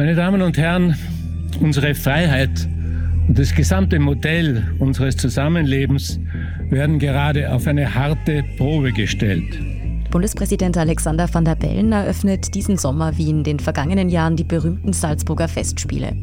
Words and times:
Meine 0.00 0.14
Damen 0.14 0.40
und 0.40 0.56
Herren, 0.56 0.96
unsere 1.60 1.94
Freiheit 1.94 2.66
und 3.28 3.38
das 3.38 3.54
gesamte 3.54 3.98
Modell 3.98 4.64
unseres 4.78 5.18
Zusammenlebens 5.18 6.18
werden 6.70 6.98
gerade 6.98 7.52
auf 7.52 7.66
eine 7.66 7.94
harte 7.94 8.42
Probe 8.56 8.94
gestellt. 8.94 9.58
Bundespräsident 10.10 10.78
Alexander 10.78 11.28
van 11.32 11.44
der 11.44 11.54
Bellen 11.54 11.92
eröffnet 11.92 12.54
diesen 12.54 12.78
Sommer 12.78 13.18
wie 13.18 13.28
in 13.28 13.44
den 13.44 13.60
vergangenen 13.60 14.08
Jahren 14.08 14.36
die 14.36 14.44
berühmten 14.44 14.94
Salzburger 14.94 15.48
Festspiele. 15.48 16.16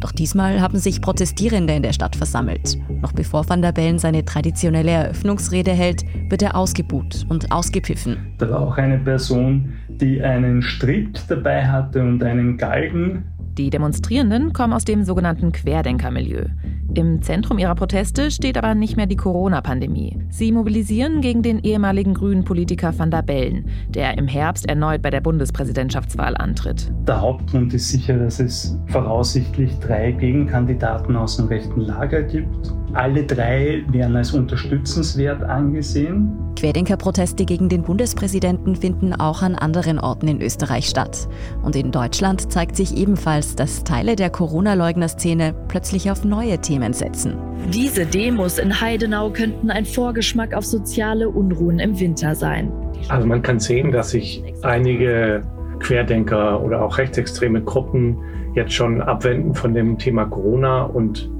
Doch 0.00 0.10
diesmal 0.10 0.60
haben 0.60 0.78
sich 0.78 1.00
Protestierende 1.00 1.72
in 1.72 1.84
der 1.84 1.92
Stadt 1.92 2.16
versammelt. 2.16 2.78
Noch 3.00 3.12
bevor 3.12 3.48
van 3.48 3.62
der 3.62 3.70
Bellen 3.70 4.00
seine 4.00 4.24
traditionelle 4.24 4.90
Eröffnungsrede 4.90 5.70
hält, 5.70 6.04
wird 6.28 6.42
er 6.42 6.56
ausgebuht 6.56 7.26
und 7.28 7.52
ausgepfiffen. 7.52 8.16
Da 8.38 8.50
war 8.50 8.60
auch 8.60 8.76
eine 8.76 8.98
Person, 8.98 9.72
die 10.00 10.22
einen 10.22 10.62
Strick 10.62 11.18
dabei 11.28 11.66
hatte 11.66 12.02
und 12.02 12.22
einen 12.22 12.56
Galgen. 12.56 13.24
Die 13.58 13.70
Demonstrierenden 13.70 14.52
kommen 14.52 14.72
aus 14.72 14.84
dem 14.84 15.04
sogenannten 15.04 15.52
Querdenkermilieu. 15.52 16.46
Im 16.94 17.22
Zentrum 17.22 17.58
ihrer 17.58 17.74
Proteste 17.74 18.30
steht 18.30 18.58
aber 18.58 18.74
nicht 18.74 18.96
mehr 18.96 19.06
die 19.06 19.16
Corona-Pandemie. 19.16 20.18
Sie 20.28 20.50
mobilisieren 20.50 21.20
gegen 21.20 21.42
den 21.42 21.60
ehemaligen 21.60 22.14
grünen 22.14 22.44
Politiker 22.44 22.98
van 22.98 23.10
der 23.10 23.22
Bellen, 23.22 23.66
der 23.88 24.18
im 24.18 24.26
Herbst 24.26 24.68
erneut 24.68 25.02
bei 25.02 25.10
der 25.10 25.20
Bundespräsidentschaftswahl 25.20 26.36
antritt. 26.36 26.90
Der 27.06 27.20
Hauptgrund 27.20 27.74
ist 27.74 27.90
sicher, 27.90 28.18
dass 28.18 28.40
es 28.40 28.76
voraussichtlich 28.86 29.72
drei 29.78 30.12
Gegenkandidaten 30.12 31.14
aus 31.14 31.36
dem 31.36 31.46
rechten 31.46 31.82
Lager 31.82 32.22
gibt. 32.22 32.72
Alle 32.92 33.24
drei 33.24 33.84
werden 33.88 34.16
als 34.16 34.32
unterstützenswert 34.32 35.42
angesehen. 35.44 36.36
Querdenkerproteste 36.56 37.44
gegen 37.44 37.68
den 37.68 37.82
Bundespräsidenten 37.82 38.74
finden 38.74 39.14
auch 39.14 39.42
an 39.42 39.54
anderen 39.54 39.98
Orten 39.98 40.26
in 40.26 40.42
Österreich 40.42 40.86
statt. 40.86 41.28
Und 41.62 41.76
in 41.76 41.92
Deutschland 41.92 42.52
zeigt 42.52 42.76
sich 42.76 42.96
ebenfalls, 42.96 43.54
dass 43.54 43.84
Teile 43.84 44.16
der 44.16 44.28
Corona-Leugner-Szene 44.30 45.54
plötzlich 45.68 46.10
auf 46.10 46.24
neue 46.24 46.58
Themen 46.58 46.92
setzen. 46.92 47.36
Diese 47.72 48.04
Demos 48.04 48.58
in 48.58 48.80
Heidenau 48.80 49.30
könnten 49.30 49.70
ein 49.70 49.84
Vorgeschmack 49.86 50.52
auf 50.52 50.66
soziale 50.66 51.28
Unruhen 51.28 51.78
im 51.78 51.98
Winter 51.98 52.34
sein. 52.34 52.72
Also 53.08 53.26
man 53.26 53.40
kann 53.40 53.60
sehen, 53.60 53.92
dass 53.92 54.10
sich 54.10 54.42
einige 54.62 55.42
Querdenker 55.78 56.62
oder 56.62 56.82
auch 56.82 56.98
rechtsextreme 56.98 57.62
Gruppen 57.62 58.18
jetzt 58.54 58.72
schon 58.72 59.00
abwenden 59.00 59.54
von 59.54 59.72
dem 59.72 59.96
Thema 59.96 60.24
Corona 60.26 60.82
und 60.82 61.30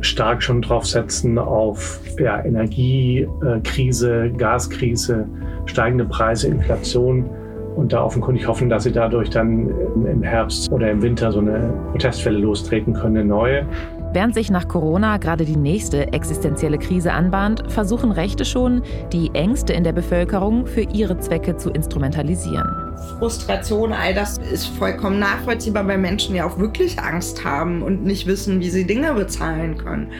stark 0.00 0.42
schon 0.42 0.62
drauf 0.62 0.86
setzen 0.86 1.38
auf 1.38 2.00
ja, 2.18 2.44
Energiekrise, 2.44 4.30
Gaskrise, 4.36 5.26
steigende 5.66 6.04
Preise, 6.04 6.48
Inflation 6.48 7.28
und 7.76 7.92
da 7.92 8.02
offenkundig 8.02 8.46
hoffen, 8.46 8.68
dass 8.68 8.84
sie 8.84 8.92
dadurch 8.92 9.30
dann 9.30 9.68
im 10.06 10.22
Herbst 10.22 10.70
oder 10.72 10.90
im 10.90 11.02
Winter 11.02 11.32
so 11.32 11.40
eine 11.40 11.72
Protestwelle 11.92 12.38
lostreten 12.38 12.94
können, 12.94 13.18
eine 13.18 13.26
neue. 13.26 13.66
Während 14.12 14.34
sich 14.34 14.50
nach 14.50 14.66
Corona 14.66 15.18
gerade 15.18 15.44
die 15.44 15.56
nächste 15.56 16.12
existenzielle 16.12 16.78
Krise 16.78 17.12
anbahnt, 17.12 17.62
versuchen 17.70 18.10
Rechte 18.10 18.44
schon, 18.44 18.82
die 19.12 19.30
Ängste 19.34 19.72
in 19.72 19.84
der 19.84 19.92
Bevölkerung 19.92 20.66
für 20.66 20.82
ihre 20.82 21.18
Zwecke 21.18 21.56
zu 21.56 21.70
instrumentalisieren. 21.70 22.79
Frustration, 23.18 23.92
all 23.92 24.14
das 24.14 24.38
ist 24.38 24.66
vollkommen 24.66 25.18
nachvollziehbar, 25.18 25.86
weil 25.86 25.98
Menschen 25.98 26.34
ja 26.34 26.46
auch 26.46 26.58
wirklich 26.58 26.98
Angst 26.98 27.44
haben 27.44 27.82
und 27.82 28.04
nicht 28.04 28.26
wissen, 28.26 28.60
wie 28.60 28.70
sie 28.70 28.86
Dinge 28.86 29.12
bezahlen 29.14 29.76
können. 29.76 30.10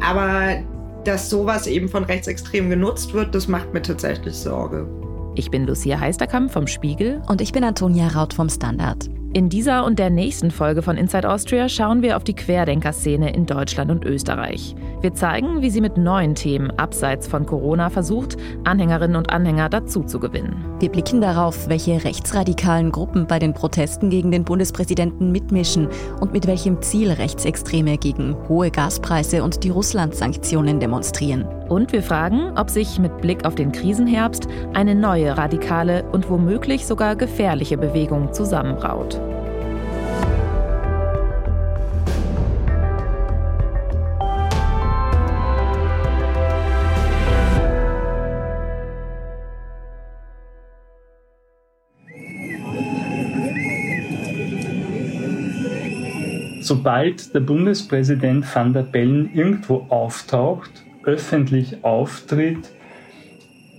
Aber 0.00 0.56
dass 1.04 1.30
sowas 1.30 1.66
eben 1.66 1.88
von 1.88 2.04
Rechtsextremen 2.04 2.70
genutzt 2.70 3.12
wird, 3.12 3.34
das 3.34 3.48
macht 3.48 3.72
mir 3.72 3.82
tatsächlich 3.82 4.34
Sorge. 4.34 4.86
Ich 5.36 5.50
bin 5.50 5.66
Lucia 5.66 5.98
Heisterkamp 5.98 6.50
vom 6.50 6.66
Spiegel. 6.66 7.22
Und 7.28 7.40
ich 7.40 7.52
bin 7.52 7.64
Antonia 7.64 8.08
Raut 8.08 8.34
vom 8.34 8.48
Standard. 8.48 9.08
In 9.32 9.48
dieser 9.48 9.84
und 9.84 10.00
der 10.00 10.10
nächsten 10.10 10.50
Folge 10.50 10.82
von 10.82 10.96
Inside 10.96 11.30
Austria 11.30 11.68
schauen 11.68 12.02
wir 12.02 12.16
auf 12.16 12.24
die 12.24 12.34
Querdenker-Szene 12.34 13.32
in 13.32 13.46
Deutschland 13.46 13.88
und 13.92 14.04
Österreich. 14.04 14.74
Wir 15.02 15.14
zeigen, 15.14 15.62
wie 15.62 15.70
sie 15.70 15.80
mit 15.80 15.96
neuen 15.96 16.34
Themen 16.34 16.72
abseits 16.72 17.28
von 17.28 17.46
Corona 17.46 17.90
versucht, 17.90 18.36
Anhängerinnen 18.64 19.16
und 19.16 19.30
Anhänger 19.30 19.68
dazu 19.68 20.02
zu 20.02 20.18
gewinnen. 20.18 20.64
Wir 20.80 20.90
blicken 20.90 21.20
darauf, 21.20 21.68
welche 21.68 22.02
rechtsradikalen 22.02 22.90
Gruppen 22.90 23.28
bei 23.28 23.38
den 23.38 23.54
Protesten 23.54 24.10
gegen 24.10 24.32
den 24.32 24.42
Bundespräsidenten 24.42 25.30
mitmischen 25.30 25.88
und 26.20 26.32
mit 26.32 26.48
welchem 26.48 26.82
Ziel 26.82 27.12
Rechtsextreme 27.12 27.98
gegen 27.98 28.36
hohe 28.48 28.72
Gaspreise 28.72 29.44
und 29.44 29.62
die 29.62 29.70
Russland-Sanktionen 29.70 30.80
demonstrieren. 30.80 31.44
Und 31.68 31.92
wir 31.92 32.02
fragen, 32.02 32.58
ob 32.58 32.68
sich 32.68 32.98
mit 32.98 33.16
Blick 33.18 33.44
auf 33.44 33.54
den 33.54 33.70
Krisenherbst 33.70 34.48
eine 34.74 34.96
neue 34.96 35.38
radikale 35.38 36.04
und 36.10 36.28
womöglich 36.28 36.84
sogar 36.84 37.14
gefährliche 37.14 37.78
Bewegung 37.78 38.32
zusammenbraut. 38.32 39.19
Sobald 56.70 57.34
der 57.34 57.40
Bundespräsident 57.40 58.46
van 58.54 58.72
der 58.72 58.84
Bellen 58.84 59.34
irgendwo 59.34 59.86
auftaucht, 59.88 60.70
öffentlich 61.02 61.82
auftritt, 61.82 62.70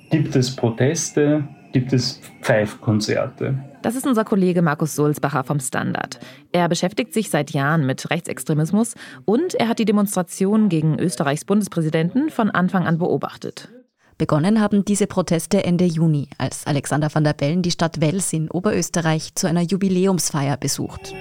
gibt 0.10 0.36
es 0.36 0.54
Proteste, 0.54 1.48
gibt 1.72 1.94
es 1.94 2.20
Pfeifkonzerte. 2.42 3.64
Das 3.82 3.96
ist 3.96 4.06
unser 4.06 4.26
Kollege 4.26 4.62
Markus 4.62 4.94
Sulzbacher 4.94 5.46
vom 5.46 5.62
Standard. 5.62 6.20
Er 6.52 6.68
beschäftigt 6.68 7.14
sich 7.14 7.30
seit 7.30 7.52
Jahren 7.52 7.86
mit 7.86 8.10
Rechtsextremismus 8.10 8.96
und 9.24 9.56
er 9.56 9.70
hat 9.70 9.80
die 9.80 9.86
Demonstrationen 9.86 10.68
gegen 10.68 11.00
Österreichs 11.00 11.46
Bundespräsidenten 11.46 12.30
von 12.30 12.52
Anfang 12.52 12.88
an 12.88 12.98
beobachtet. 12.98 13.70
Begonnen 14.18 14.60
haben 14.60 14.84
diese 14.84 15.08
Proteste 15.08 15.64
Ende 15.64 15.86
Juni, 15.86 16.28
als 16.38 16.68
Alexander 16.68 17.08
van 17.12 17.24
der 17.24 17.34
Bellen 17.34 17.62
die 17.62 17.72
Stadt 17.72 18.02
Wels 18.02 18.34
in 18.34 18.52
Oberösterreich 18.52 19.34
zu 19.36 19.48
einer 19.48 19.62
Jubiläumsfeier 19.62 20.58
besucht. 20.58 21.14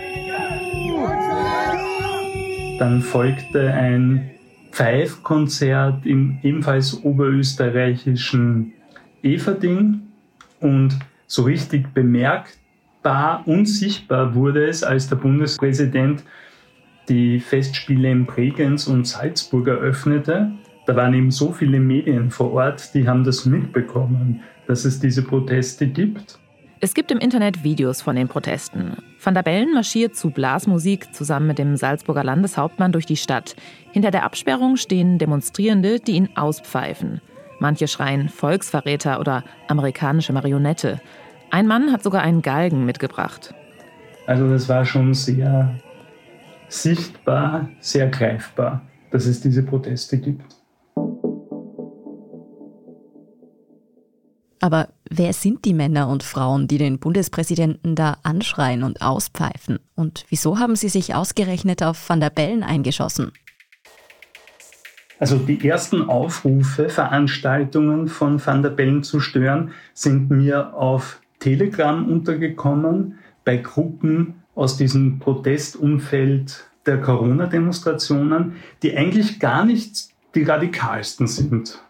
Dann 2.80 3.02
folgte 3.02 3.74
ein 3.74 4.30
Pfeifkonzert 4.72 6.06
im 6.06 6.38
ebenfalls 6.42 7.04
oberösterreichischen 7.04 8.72
Everding 9.22 10.00
und 10.60 10.98
so 11.26 11.42
richtig 11.42 11.92
bemerkbar 11.92 13.42
und 13.44 13.66
sichtbar 13.66 14.34
wurde 14.34 14.66
es, 14.66 14.82
als 14.82 15.10
der 15.10 15.16
Bundespräsident 15.16 16.24
die 17.10 17.38
Festspiele 17.38 18.10
in 18.10 18.24
Bregenz 18.24 18.86
und 18.86 19.06
Salzburg 19.06 19.68
eröffnete. 19.68 20.50
Da 20.86 20.96
waren 20.96 21.12
eben 21.12 21.30
so 21.30 21.52
viele 21.52 21.80
Medien 21.80 22.30
vor 22.30 22.50
Ort, 22.54 22.94
die 22.94 23.06
haben 23.06 23.24
das 23.24 23.44
mitbekommen, 23.44 24.40
dass 24.66 24.86
es 24.86 24.98
diese 24.98 25.22
Proteste 25.22 25.86
gibt. 25.86 26.38
Es 26.82 26.94
gibt 26.94 27.10
im 27.10 27.18
Internet 27.18 27.62
Videos 27.62 28.00
von 28.00 28.16
den 28.16 28.26
Protesten. 28.26 28.96
Van 29.22 29.34
der 29.34 29.42
Bellen 29.42 29.74
marschiert 29.74 30.16
zu 30.16 30.30
Blasmusik 30.30 31.14
zusammen 31.14 31.48
mit 31.48 31.58
dem 31.58 31.76
Salzburger 31.76 32.24
Landeshauptmann 32.24 32.90
durch 32.90 33.04
die 33.04 33.18
Stadt. 33.18 33.54
Hinter 33.92 34.10
der 34.10 34.24
Absperrung 34.24 34.78
stehen 34.78 35.18
Demonstrierende, 35.18 36.00
die 36.00 36.12
ihn 36.12 36.30
auspfeifen. 36.36 37.20
Manche 37.58 37.86
schreien 37.86 38.30
Volksverräter 38.30 39.20
oder 39.20 39.44
amerikanische 39.68 40.32
Marionette. 40.32 41.02
Ein 41.50 41.66
Mann 41.66 41.92
hat 41.92 42.02
sogar 42.02 42.22
einen 42.22 42.40
Galgen 42.40 42.86
mitgebracht. 42.86 43.52
Also 44.26 44.48
das 44.48 44.66
war 44.70 44.86
schon 44.86 45.12
sehr 45.12 45.78
sichtbar, 46.68 47.68
sehr 47.80 48.08
greifbar, 48.08 48.80
dass 49.10 49.26
es 49.26 49.42
diese 49.42 49.62
Proteste 49.62 50.16
gibt. 50.16 50.59
Aber 54.60 54.88
wer 55.08 55.32
sind 55.32 55.64
die 55.64 55.72
Männer 55.72 56.08
und 56.08 56.22
Frauen, 56.22 56.68
die 56.68 56.76
den 56.76 56.98
Bundespräsidenten 56.98 57.94
da 57.94 58.18
anschreien 58.22 58.82
und 58.82 59.00
auspfeifen? 59.00 59.78
Und 59.96 60.26
wieso 60.28 60.58
haben 60.58 60.76
sie 60.76 60.90
sich 60.90 61.14
ausgerechnet 61.14 61.82
auf 61.82 62.08
Van 62.08 62.20
der 62.20 62.30
Bellen 62.30 62.62
eingeschossen? 62.62 63.32
Also 65.18 65.36
die 65.36 65.66
ersten 65.66 66.08
Aufrufe, 66.08 66.90
Veranstaltungen 66.90 68.08
von 68.08 68.44
Van 68.44 68.62
der 68.62 68.70
Bellen 68.70 69.02
zu 69.02 69.20
stören, 69.20 69.72
sind 69.94 70.30
mir 70.30 70.74
auf 70.74 71.20
Telegram 71.38 72.06
untergekommen, 72.06 73.18
bei 73.44 73.56
Gruppen 73.56 74.42
aus 74.54 74.76
diesem 74.76 75.18
Protestumfeld 75.18 76.66
der 76.84 77.00
Corona-Demonstrationen, 77.00 78.56
die 78.82 78.96
eigentlich 78.96 79.40
gar 79.40 79.64
nicht 79.64 80.10
die 80.34 80.42
radikalsten 80.42 81.26
sind. 81.26 81.82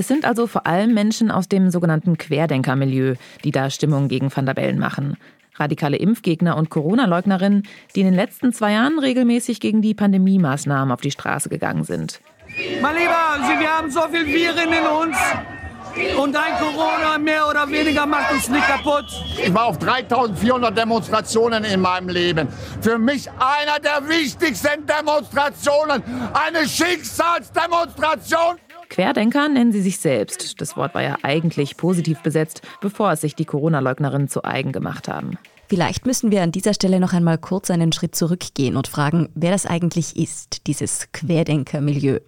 Es 0.00 0.08
sind 0.08 0.24
also 0.24 0.46
vor 0.46 0.66
allem 0.66 0.94
Menschen 0.94 1.30
aus 1.30 1.46
dem 1.46 1.70
sogenannten 1.70 2.16
Querdenkermilieu, 2.16 3.16
die 3.44 3.50
da 3.50 3.68
Stimmung 3.68 4.08
gegen 4.08 4.34
Van 4.34 4.46
der 4.46 4.54
Bellen 4.54 4.78
machen. 4.78 5.18
Radikale 5.56 5.98
Impfgegner 5.98 6.56
und 6.56 6.70
Corona-Leugnerinnen, 6.70 7.64
die 7.94 8.00
in 8.00 8.06
den 8.06 8.14
letzten 8.14 8.54
zwei 8.54 8.72
Jahren 8.72 8.98
regelmäßig 8.98 9.60
gegen 9.60 9.82
die 9.82 9.92
Pandemie-Maßnahmen 9.92 10.90
auf 10.90 11.02
die 11.02 11.10
Straße 11.10 11.50
gegangen 11.50 11.84
sind. 11.84 12.22
Mein 12.80 12.94
Lieber, 12.94 13.60
wir 13.60 13.68
haben 13.68 13.90
so 13.90 14.00
viel 14.10 14.24
Viren 14.24 14.72
in 14.72 14.86
uns. 14.86 15.18
Und 16.16 16.34
ein 16.34 16.56
Corona 16.58 17.18
mehr 17.18 17.46
oder 17.46 17.68
weniger 17.68 18.06
macht 18.06 18.32
uns 18.32 18.48
nicht 18.48 18.66
kaputt. 18.66 19.04
Ich 19.36 19.52
war 19.52 19.66
auf 19.66 19.78
3400 19.80 20.78
Demonstrationen 20.78 21.64
in 21.64 21.78
meinem 21.78 22.08
Leben. 22.08 22.48
Für 22.80 22.96
mich 22.96 23.28
einer 23.32 23.78
der 23.80 24.08
wichtigsten 24.08 24.86
Demonstrationen. 24.86 26.02
Eine 26.32 26.66
Schicksalsdemonstration. 26.66 28.56
Querdenker 28.90 29.48
nennen 29.48 29.72
sie 29.72 29.80
sich 29.80 29.98
selbst. 29.98 30.60
Das 30.60 30.76
Wort 30.76 30.94
war 30.94 31.02
ja 31.02 31.16
eigentlich 31.22 31.76
positiv 31.76 32.20
besetzt, 32.20 32.62
bevor 32.80 33.12
es 33.12 33.22
sich 33.22 33.34
die 33.36 33.44
Corona-Leugnerinnen 33.44 34.28
zu 34.28 34.44
eigen 34.44 34.72
gemacht 34.72 35.08
haben. 35.08 35.38
Vielleicht 35.68 36.04
müssen 36.04 36.32
wir 36.32 36.42
an 36.42 36.50
dieser 36.50 36.74
Stelle 36.74 36.98
noch 36.98 37.12
einmal 37.12 37.38
kurz 37.38 37.70
einen 37.70 37.92
Schritt 37.92 38.16
zurückgehen 38.16 38.76
und 38.76 38.88
fragen, 38.88 39.28
wer 39.36 39.52
das 39.52 39.64
eigentlich 39.64 40.16
ist, 40.16 40.66
dieses 40.66 41.06
Querdenker-Milieu. 41.12 42.18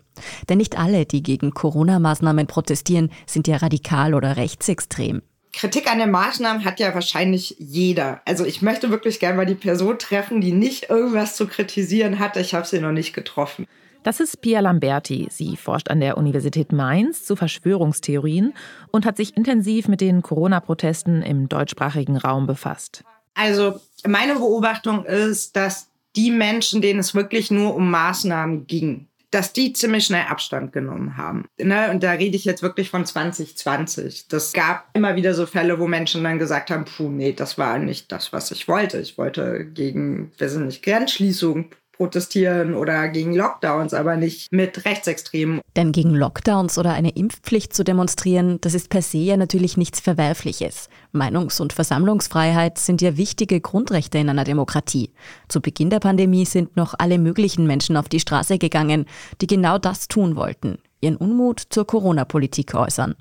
Denn 0.49 0.59
nicht 0.59 0.79
alle, 0.79 1.05
die 1.05 1.25
gegen 1.25 1.51
Corona-Maßnahmen 1.51 2.47
protestieren, 2.47 3.11
sind 3.27 3.49
ja 3.49 3.57
radikal 3.57 4.15
oder 4.15 4.37
rechtsextrem. 4.37 5.23
Kritik 5.53 5.91
an 5.91 5.99
den 5.99 6.13
Maßnahmen 6.13 6.65
hat 6.65 6.79
ja 6.79 6.95
wahrscheinlich 6.95 7.57
jeder. 7.59 8.23
Also 8.25 8.45
ich 8.45 8.63
möchte 8.63 8.91
wirklich 8.91 9.19
gerne 9.19 9.37
mal 9.37 9.47
die 9.47 9.57
Person 9.57 9.99
treffen, 9.99 10.41
die 10.41 10.53
nicht 10.53 10.89
irgendwas 10.89 11.35
zu 11.35 11.49
kritisieren 11.49 12.21
hat. 12.21 12.37
Ich 12.37 12.55
habe 12.55 12.67
sie 12.67 12.79
noch 12.79 12.93
nicht 12.93 13.13
getroffen. 13.13 13.67
Das 14.03 14.19
ist 14.19 14.41
Pia 14.41 14.61
Lamberti. 14.61 15.29
Sie 15.31 15.57
forscht 15.57 15.89
an 15.89 16.01
der 16.01 16.19
Universität 16.19 16.73
Mainz 16.73 17.25
zu 17.25 17.37
Verschwörungstheorien 17.37 18.53
und 18.91 19.07
hat 19.07 19.17
sich 19.17 19.37
intensiv 19.37 19.87
mit 19.87 20.01
den 20.01 20.23
Corona-Protesten 20.23 21.23
im 21.23 21.49
deutschsprachigen 21.49 22.17
Raum 22.17 22.47
befasst. 22.47 23.05
Also 23.35 23.81
meine 24.07 24.35
Beobachtung 24.35 25.05
ist, 25.05 25.55
dass 25.55 25.89
die 26.17 26.31
Menschen, 26.31 26.83
denen 26.83 27.01
es 27.01 27.15
wirklich 27.15 27.51
nur 27.51 27.75
um 27.77 27.91
Maßnahmen 27.91 28.67
ging, 28.67 29.07
dass 29.31 29.53
die 29.53 29.73
ziemlich 29.73 30.05
schnell 30.05 30.27
Abstand 30.29 30.73
genommen 30.73 31.17
haben. 31.17 31.47
Ne? 31.59 31.91
Und 31.91 32.03
da 32.03 32.11
rede 32.11 32.37
ich 32.37 32.45
jetzt 32.45 32.63
wirklich 32.63 32.91
von 32.91 33.07
2020. 33.07 34.29
Das 34.29 34.53
gab 34.53 34.89
immer 34.93 35.17
wieder 35.17 35.33
so 35.33 35.47
Fälle, 35.47 35.79
wo 35.79 35.87
Menschen 35.87 36.23
dann 36.23 36.39
gesagt 36.39 36.71
haben, 36.71 36.85
puh, 36.85 37.09
nee, 37.09 37.33
das 37.33 37.57
war 37.57 37.79
nicht 37.79 38.13
das, 38.13 38.33
was 38.33 38.51
ich 38.51 38.69
wollte. 38.69 38.99
Ich 38.99 39.17
wollte 39.17 39.65
gegen, 39.65 40.33
wir 40.37 40.49
sind 40.51 40.67
nicht, 40.67 40.83
Grenzschließung 40.83 41.71
protestieren 42.03 42.75
oder 42.75 43.09
gegen 43.11 43.33
Lockdowns, 43.33 43.95
aber 43.95 44.17
nicht 44.17 44.51
mit 44.51 44.85
Rechtsextremen. 44.85 45.61
Denn 45.77 45.93
gegen 45.93 46.11
Lockdowns 46.11 46.77
oder 46.77 46.95
eine 46.95 47.11
Impfpflicht 47.11 47.73
zu 47.73 47.85
demonstrieren, 47.85 48.59
das 48.61 48.75
ist 48.75 48.89
per 48.89 49.03
se 49.03 49.19
ja 49.19 49.37
natürlich 49.37 49.77
nichts 49.77 50.01
Verwerfliches. 50.01 50.89
Meinungs- 51.13 51.61
und 51.61 51.73
Versammlungsfreiheit 51.73 52.79
sind 52.79 53.03
ja 53.03 53.17
wichtige 53.17 53.61
Grundrechte 53.61 54.19
in 54.19 54.29
einer 54.29 54.43
Demokratie. 54.43 55.13
Zu 55.47 55.61
Beginn 55.61 55.91
der 55.91 56.01
Pandemie 56.01 56.45
sind 56.45 56.77
noch 56.77 56.95
alle 56.99 57.21
möglichen 57.21 57.69
Menschen 57.69 57.97
auf 57.97 58.09
die 58.09 58.19
Straße 58.19 58.59
gegangen, 58.59 59.07
die 59.41 59.47
genau 59.47 59.79
das 59.79 60.09
tun 60.09 60.35
wollten, 60.35 60.79
ihren 61.01 61.17
Unmut 61.17 61.63
zur 61.71 61.87
Corona-Politik 61.87 62.75
äußern. 62.75 63.15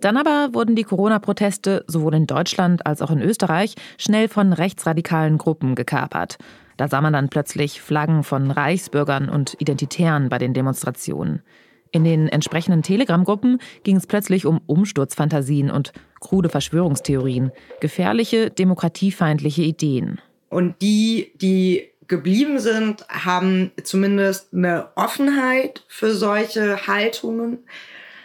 Dann 0.00 0.16
aber 0.16 0.54
wurden 0.54 0.76
die 0.76 0.84
Corona-Proteste 0.84 1.84
sowohl 1.88 2.14
in 2.14 2.26
Deutschland 2.26 2.86
als 2.86 3.02
auch 3.02 3.10
in 3.10 3.20
Österreich 3.20 3.74
schnell 3.98 4.28
von 4.28 4.52
rechtsradikalen 4.52 5.38
Gruppen 5.38 5.74
gekapert. 5.74 6.38
Da 6.76 6.86
sah 6.86 7.00
man 7.00 7.12
dann 7.12 7.28
plötzlich 7.28 7.80
Flaggen 7.80 8.22
von 8.22 8.52
Reichsbürgern 8.52 9.28
und 9.28 9.56
Identitären 9.58 10.28
bei 10.28 10.38
den 10.38 10.54
Demonstrationen. 10.54 11.42
In 11.90 12.04
den 12.04 12.28
entsprechenden 12.28 12.82
Telegram-Gruppen 12.82 13.58
ging 13.82 13.96
es 13.96 14.06
plötzlich 14.06 14.46
um 14.46 14.60
Umsturzfantasien 14.66 15.70
und 15.70 15.92
krude 16.20 16.48
Verschwörungstheorien, 16.48 17.50
gefährliche, 17.80 18.50
demokratiefeindliche 18.50 19.62
Ideen. 19.62 20.20
Und 20.50 20.80
die, 20.80 21.32
die 21.40 21.88
geblieben 22.06 22.58
sind, 22.58 23.06
haben 23.08 23.72
zumindest 23.82 24.54
eine 24.54 24.88
Offenheit 24.96 25.84
für 25.88 26.14
solche 26.14 26.86
Haltungen 26.86 27.58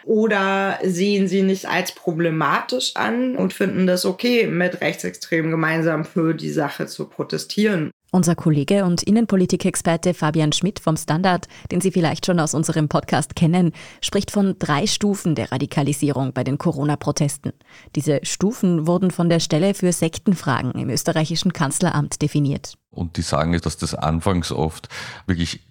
oder 0.05 0.79
sehen 0.83 1.27
sie 1.27 1.43
nicht 1.43 1.67
als 1.67 1.93
problematisch 1.93 2.95
an 2.95 3.35
und 3.35 3.53
finden 3.53 3.87
das 3.87 4.05
okay, 4.05 4.47
mit 4.47 4.81
Rechtsextremen 4.81 5.51
gemeinsam 5.51 6.05
für 6.05 6.33
die 6.33 6.51
Sache 6.51 6.87
zu 6.87 7.05
protestieren. 7.05 7.91
Unser 8.15 8.35
Kollege 8.35 8.85
und 8.85 9.01
Innenpolitikexperte 9.01 10.13
Fabian 10.13 10.51
Schmidt 10.51 10.79
vom 10.79 10.95
Standard, 10.97 11.47
den 11.71 11.81
Sie 11.81 11.89
vielleicht 11.89 12.27
schon 12.27 12.39
aus 12.39 12.53
unserem 12.53 12.87
Podcast 12.87 13.35
kennen, 13.35 13.71
spricht 14.01 14.29
von 14.29 14.55
drei 14.59 14.85
Stufen 14.85 15.33
der 15.33 15.51
Radikalisierung 15.51 16.31
bei 16.31 16.43
den 16.43 16.59
Corona-Protesten. 16.59 17.53
Diese 17.95 18.19
Stufen 18.21 18.85
wurden 18.85 19.09
von 19.09 19.29
der 19.29 19.39
Stelle 19.39 19.73
für 19.73 19.91
Sektenfragen 19.91 20.73
im 20.73 20.91
österreichischen 20.91 21.53
Kanzleramt 21.53 22.21
definiert. 22.21 22.75
Und 22.91 23.17
die 23.17 23.23
sagen, 23.23 23.59
dass 23.59 23.77
das 23.77 23.95
anfangs 23.95 24.51
oft 24.51 24.89
wirklich 25.25 25.61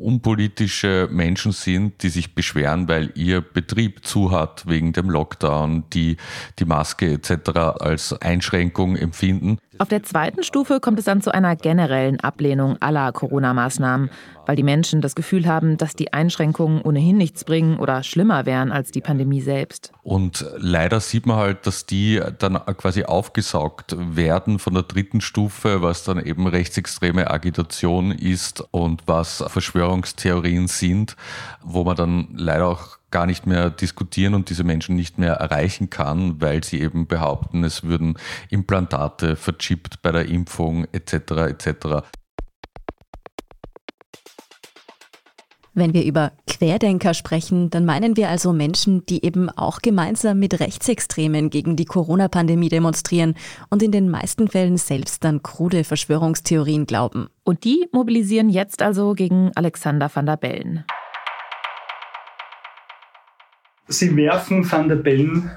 unpolitische 0.00 1.08
Menschen 1.10 1.52
sind, 1.52 2.02
die 2.02 2.08
sich 2.08 2.34
beschweren, 2.34 2.88
weil 2.88 3.12
ihr 3.14 3.40
Betrieb 3.40 4.04
zu 4.04 4.30
hat 4.30 4.66
wegen 4.66 4.92
dem 4.92 5.10
Lockdown, 5.10 5.84
die 5.92 6.16
die 6.58 6.64
Maske 6.64 7.12
etc. 7.12 7.50
als 7.80 8.12
Einschränkung 8.20 8.96
empfinden. 8.96 9.58
Auf 9.78 9.88
der 9.88 10.02
zweiten 10.02 10.42
Stufe 10.42 10.78
kommt 10.78 10.98
es 10.98 11.06
dann 11.06 11.22
zu 11.22 11.32
einer 11.32 11.56
generellen 11.56 12.20
Ablehnung 12.20 12.76
aller 12.80 13.12
Corona-Maßnahmen, 13.12 14.10
weil 14.44 14.56
die 14.56 14.62
Menschen 14.62 15.00
das 15.00 15.14
Gefühl 15.14 15.46
haben, 15.46 15.78
dass 15.78 15.96
die 15.96 16.12
Einschränkungen 16.12 16.82
ohnehin 16.82 17.16
nichts 17.16 17.44
bringen 17.44 17.78
oder 17.78 18.02
schlimmer 18.02 18.44
wären 18.44 18.72
als 18.72 18.90
die 18.90 19.00
Pandemie 19.00 19.40
selbst. 19.40 19.92
Und 20.02 20.44
leider 20.58 21.00
sieht 21.00 21.24
man 21.24 21.36
halt, 21.36 21.66
dass 21.66 21.86
die 21.86 22.20
dann 22.38 22.60
quasi 22.76 23.04
aufgesaugt 23.04 23.96
werden 23.96 24.58
von 24.58 24.74
der 24.74 24.82
dritten 24.82 25.22
Stufe, 25.22 25.80
was 25.80 26.04
dann 26.04 26.22
eben 26.22 26.46
rechtsextreme 26.46 27.30
Agitation 27.30 28.10
ist 28.10 28.62
und 28.72 29.04
was 29.06 29.42
Verschwörungstheorien 29.90 30.68
sind, 30.68 31.16
wo 31.62 31.84
man 31.84 31.96
dann 31.96 32.28
leider 32.34 32.66
auch 32.66 32.98
gar 33.10 33.26
nicht 33.26 33.44
mehr 33.46 33.70
diskutieren 33.70 34.34
und 34.34 34.50
diese 34.50 34.62
Menschen 34.62 34.94
nicht 34.94 35.18
mehr 35.18 35.34
erreichen 35.34 35.90
kann, 35.90 36.40
weil 36.40 36.62
sie 36.62 36.80
eben 36.80 37.08
behaupten, 37.08 37.64
es 37.64 37.82
würden 37.82 38.16
Implantate 38.50 39.34
verchippt 39.34 40.00
bei 40.02 40.12
der 40.12 40.26
Impfung 40.26 40.86
etc. 40.92 41.14
etc. 41.48 42.06
Wenn 45.72 45.94
wir 45.94 46.04
über 46.04 46.32
Querdenker 46.48 47.14
sprechen, 47.14 47.70
dann 47.70 47.84
meinen 47.84 48.16
wir 48.16 48.28
also 48.28 48.52
Menschen, 48.52 49.06
die 49.06 49.24
eben 49.24 49.48
auch 49.50 49.80
gemeinsam 49.80 50.40
mit 50.40 50.58
Rechtsextremen 50.58 51.48
gegen 51.48 51.76
die 51.76 51.84
Corona-Pandemie 51.84 52.68
demonstrieren 52.68 53.36
und 53.68 53.80
in 53.80 53.92
den 53.92 54.10
meisten 54.10 54.48
Fällen 54.48 54.76
selbst 54.78 55.24
an 55.24 55.44
krude 55.44 55.84
Verschwörungstheorien 55.84 56.86
glauben. 56.86 57.28
Und 57.44 57.62
die 57.62 57.86
mobilisieren 57.92 58.48
jetzt 58.48 58.82
also 58.82 59.14
gegen 59.14 59.52
Alexander 59.54 60.10
van 60.12 60.26
der 60.26 60.36
Bellen. 60.36 60.84
Sie 63.86 64.16
werfen 64.16 64.68
Van 64.70 64.88
der 64.88 64.96
Bellen 64.96 65.52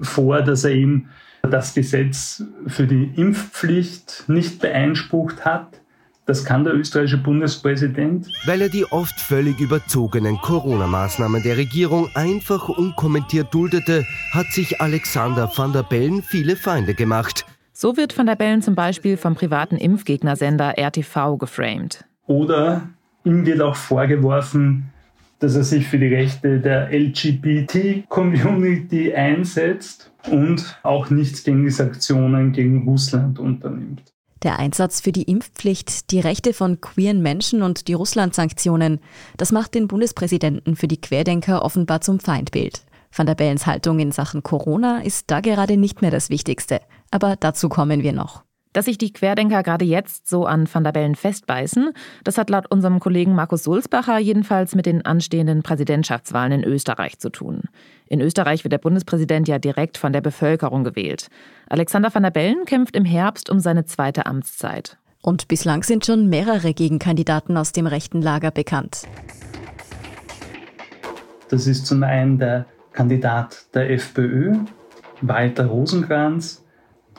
vor, 0.00 0.40
dass 0.40 0.64
er 0.64 0.72
eben 0.72 1.10
das 1.42 1.74
Gesetz 1.74 2.42
für 2.66 2.86
die 2.86 3.12
Impfpflicht 3.16 4.24
nicht 4.28 4.60
beeinsprucht 4.60 5.44
hat. 5.44 5.82
Das 6.28 6.44
kann 6.44 6.62
der 6.62 6.74
österreichische 6.74 7.16
Bundespräsident. 7.16 8.30
Weil 8.44 8.60
er 8.60 8.68
die 8.68 8.84
oft 8.84 9.18
völlig 9.18 9.58
überzogenen 9.60 10.36
Corona-Maßnahmen 10.36 11.42
der 11.42 11.56
Regierung 11.56 12.10
einfach 12.14 12.68
unkommentiert 12.68 13.54
duldete, 13.54 14.04
hat 14.32 14.48
sich 14.48 14.78
Alexander 14.78 15.50
van 15.56 15.72
der 15.72 15.84
Bellen 15.84 16.22
viele 16.22 16.54
Feinde 16.54 16.92
gemacht. 16.92 17.46
So 17.72 17.96
wird 17.96 18.18
van 18.18 18.26
der 18.26 18.36
Bellen 18.36 18.60
zum 18.60 18.74
Beispiel 18.74 19.16
vom 19.16 19.36
privaten 19.36 19.78
Impfgegnersender 19.78 20.74
RTV 20.76 21.38
geframed. 21.38 22.04
Oder 22.26 22.90
ihm 23.24 23.46
wird 23.46 23.62
auch 23.62 23.76
vorgeworfen, 23.76 24.92
dass 25.38 25.56
er 25.56 25.64
sich 25.64 25.86
für 25.86 25.98
die 25.98 26.14
Rechte 26.14 26.60
der 26.60 26.92
LGBT-Community 26.92 29.14
einsetzt 29.14 30.12
und 30.30 30.78
auch 30.82 31.08
nichts 31.08 31.42
gegen 31.42 31.64
die 31.64 31.70
Sanktionen 31.70 32.52
gegen 32.52 32.86
Russland 32.86 33.38
unternimmt. 33.38 34.12
Der 34.42 34.58
Einsatz 34.58 35.00
für 35.00 35.12
die 35.12 35.24
Impfpflicht, 35.24 36.10
die 36.10 36.20
Rechte 36.20 36.52
von 36.52 36.80
queeren 36.80 37.22
Menschen 37.22 37.62
und 37.62 37.88
die 37.88 37.94
Russland-Sanktionen, 37.94 39.00
das 39.36 39.52
macht 39.52 39.74
den 39.74 39.88
Bundespräsidenten 39.88 40.76
für 40.76 40.88
die 40.88 41.00
Querdenker 41.00 41.64
offenbar 41.64 42.00
zum 42.00 42.20
Feindbild. 42.20 42.82
Van 43.10 43.26
der 43.26 43.34
Bellens 43.34 43.66
Haltung 43.66 43.98
in 43.98 44.12
Sachen 44.12 44.42
Corona 44.42 45.00
ist 45.00 45.30
da 45.30 45.40
gerade 45.40 45.76
nicht 45.76 46.02
mehr 46.02 46.10
das 46.10 46.30
Wichtigste. 46.30 46.80
Aber 47.10 47.36
dazu 47.36 47.68
kommen 47.68 48.02
wir 48.02 48.12
noch. 48.12 48.42
Dass 48.72 48.84
sich 48.84 48.98
die 48.98 49.12
Querdenker 49.12 49.62
gerade 49.62 49.84
jetzt 49.84 50.28
so 50.28 50.44
an 50.44 50.68
Van 50.72 50.84
der 50.84 50.92
Bellen 50.92 51.14
festbeißen, 51.14 51.92
das 52.24 52.38
hat 52.38 52.50
laut 52.50 52.70
unserem 52.70 53.00
Kollegen 53.00 53.34
Markus 53.34 53.64
Sulzbacher 53.64 54.18
jedenfalls 54.18 54.74
mit 54.74 54.86
den 54.86 55.04
anstehenden 55.04 55.62
Präsidentschaftswahlen 55.62 56.52
in 56.52 56.64
Österreich 56.64 57.18
zu 57.18 57.30
tun. 57.30 57.62
In 58.06 58.20
Österreich 58.20 58.64
wird 58.64 58.72
der 58.72 58.78
Bundespräsident 58.78 59.48
ja 59.48 59.58
direkt 59.58 59.98
von 59.98 60.12
der 60.12 60.20
Bevölkerung 60.20 60.84
gewählt. 60.84 61.28
Alexander 61.68 62.14
van 62.14 62.22
der 62.22 62.30
Bellen 62.30 62.64
kämpft 62.66 62.96
im 62.96 63.04
Herbst 63.04 63.50
um 63.50 63.60
seine 63.60 63.84
zweite 63.86 64.26
Amtszeit. 64.26 64.98
Und 65.22 65.48
bislang 65.48 65.82
sind 65.82 66.06
schon 66.06 66.28
mehrere 66.28 66.74
Gegenkandidaten 66.74 67.56
aus 67.56 67.72
dem 67.72 67.86
rechten 67.86 68.22
Lager 68.22 68.50
bekannt. 68.50 69.02
Das 71.48 71.66
ist 71.66 71.86
zum 71.86 72.02
einen 72.02 72.38
der 72.38 72.66
Kandidat 72.92 73.66
der 73.74 73.90
FPÖ, 73.90 74.54
Walter 75.22 75.66
Rosenkranz, 75.66 76.64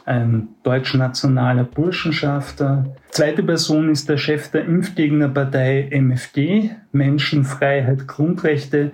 ein 0.05 0.49
deutschnationaler 0.63 1.63
Burschenschafter. 1.63 2.85
Zweite 3.09 3.43
Person 3.43 3.89
ist 3.89 4.09
der 4.09 4.17
Chef 4.17 4.49
der 4.49 4.65
Impfgegnerpartei 4.65 5.89
MFG, 5.91 6.71
Menschenfreiheit, 6.91 8.07
Grundrechte. 8.07 8.91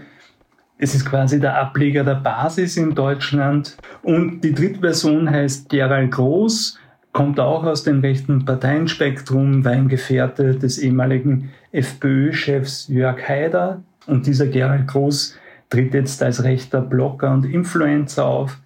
Es 0.77 0.93
ist 0.93 1.05
quasi 1.05 1.39
der 1.39 1.57
Ableger 1.57 2.03
der 2.03 2.15
Basis 2.15 2.77
in 2.77 2.95
Deutschland. 2.95 3.77
Und 4.03 4.41
die 4.41 4.53
dritte 4.53 4.79
Person 4.79 5.29
heißt 5.29 5.69
Gerald 5.69 6.11
Groß, 6.11 6.79
kommt 7.13 7.39
auch 7.39 7.63
aus 7.63 7.83
dem 7.83 8.01
rechten 8.01 8.43
Parteienspektrum, 8.43 9.63
war 9.63 9.71
ein 9.71 9.87
Gefährte 9.87 10.55
des 10.55 10.77
ehemaligen 10.77 11.51
FPÖ-Chefs 11.71 12.89
Jörg 12.89 13.27
Haider. 13.27 13.83
Und 14.05 14.27
dieser 14.27 14.47
Gerald 14.47 14.87
Groß 14.87 15.37
tritt 15.69 15.93
jetzt 15.93 16.21
als 16.21 16.43
rechter 16.43 16.81
Blogger 16.81 17.31
und 17.31 17.45
Influencer 17.45 18.25
auf, 18.25 18.59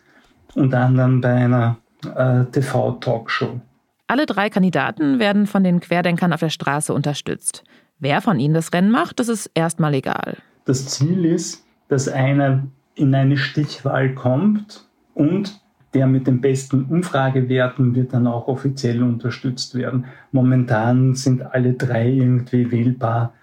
unter 0.55 0.79
anderem 0.79 1.21
bei 1.21 1.33
einer 1.33 1.77
äh, 2.05 2.45
TV-Talkshow. 2.45 3.59
Alle 4.07 4.25
drei 4.25 4.49
Kandidaten 4.49 5.19
werden 5.19 5.45
von 5.45 5.63
den 5.63 5.79
Querdenkern 5.79 6.33
auf 6.33 6.39
der 6.39 6.49
Straße 6.49 6.93
unterstützt. 6.93 7.63
Wer 7.99 8.21
von 8.21 8.39
ihnen 8.39 8.53
das 8.53 8.73
Rennen 8.73 8.91
macht, 8.91 9.19
das 9.19 9.27
ist 9.27 9.51
erstmal 9.53 9.93
egal. 9.93 10.37
Das 10.65 10.87
Ziel 10.87 11.25
ist, 11.25 11.65
dass 11.89 12.07
einer 12.07 12.67
in 12.95 13.13
eine 13.13 13.37
Stichwahl 13.37 14.13
kommt 14.15 14.87
und 15.13 15.61
der 15.93 16.07
mit 16.07 16.27
den 16.27 16.39
besten 16.41 16.85
Umfragewerten 16.85 17.95
wird 17.95 18.13
dann 18.13 18.27
auch 18.27 18.47
offiziell 18.47 19.01
unterstützt 19.01 19.75
werden. 19.75 20.05
Momentan 20.31 21.15
sind 21.15 21.41
alle 21.41 21.73
drei 21.73 22.07
irgendwie 22.07 22.71
wählbar 22.71 23.33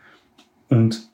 und 0.68 1.08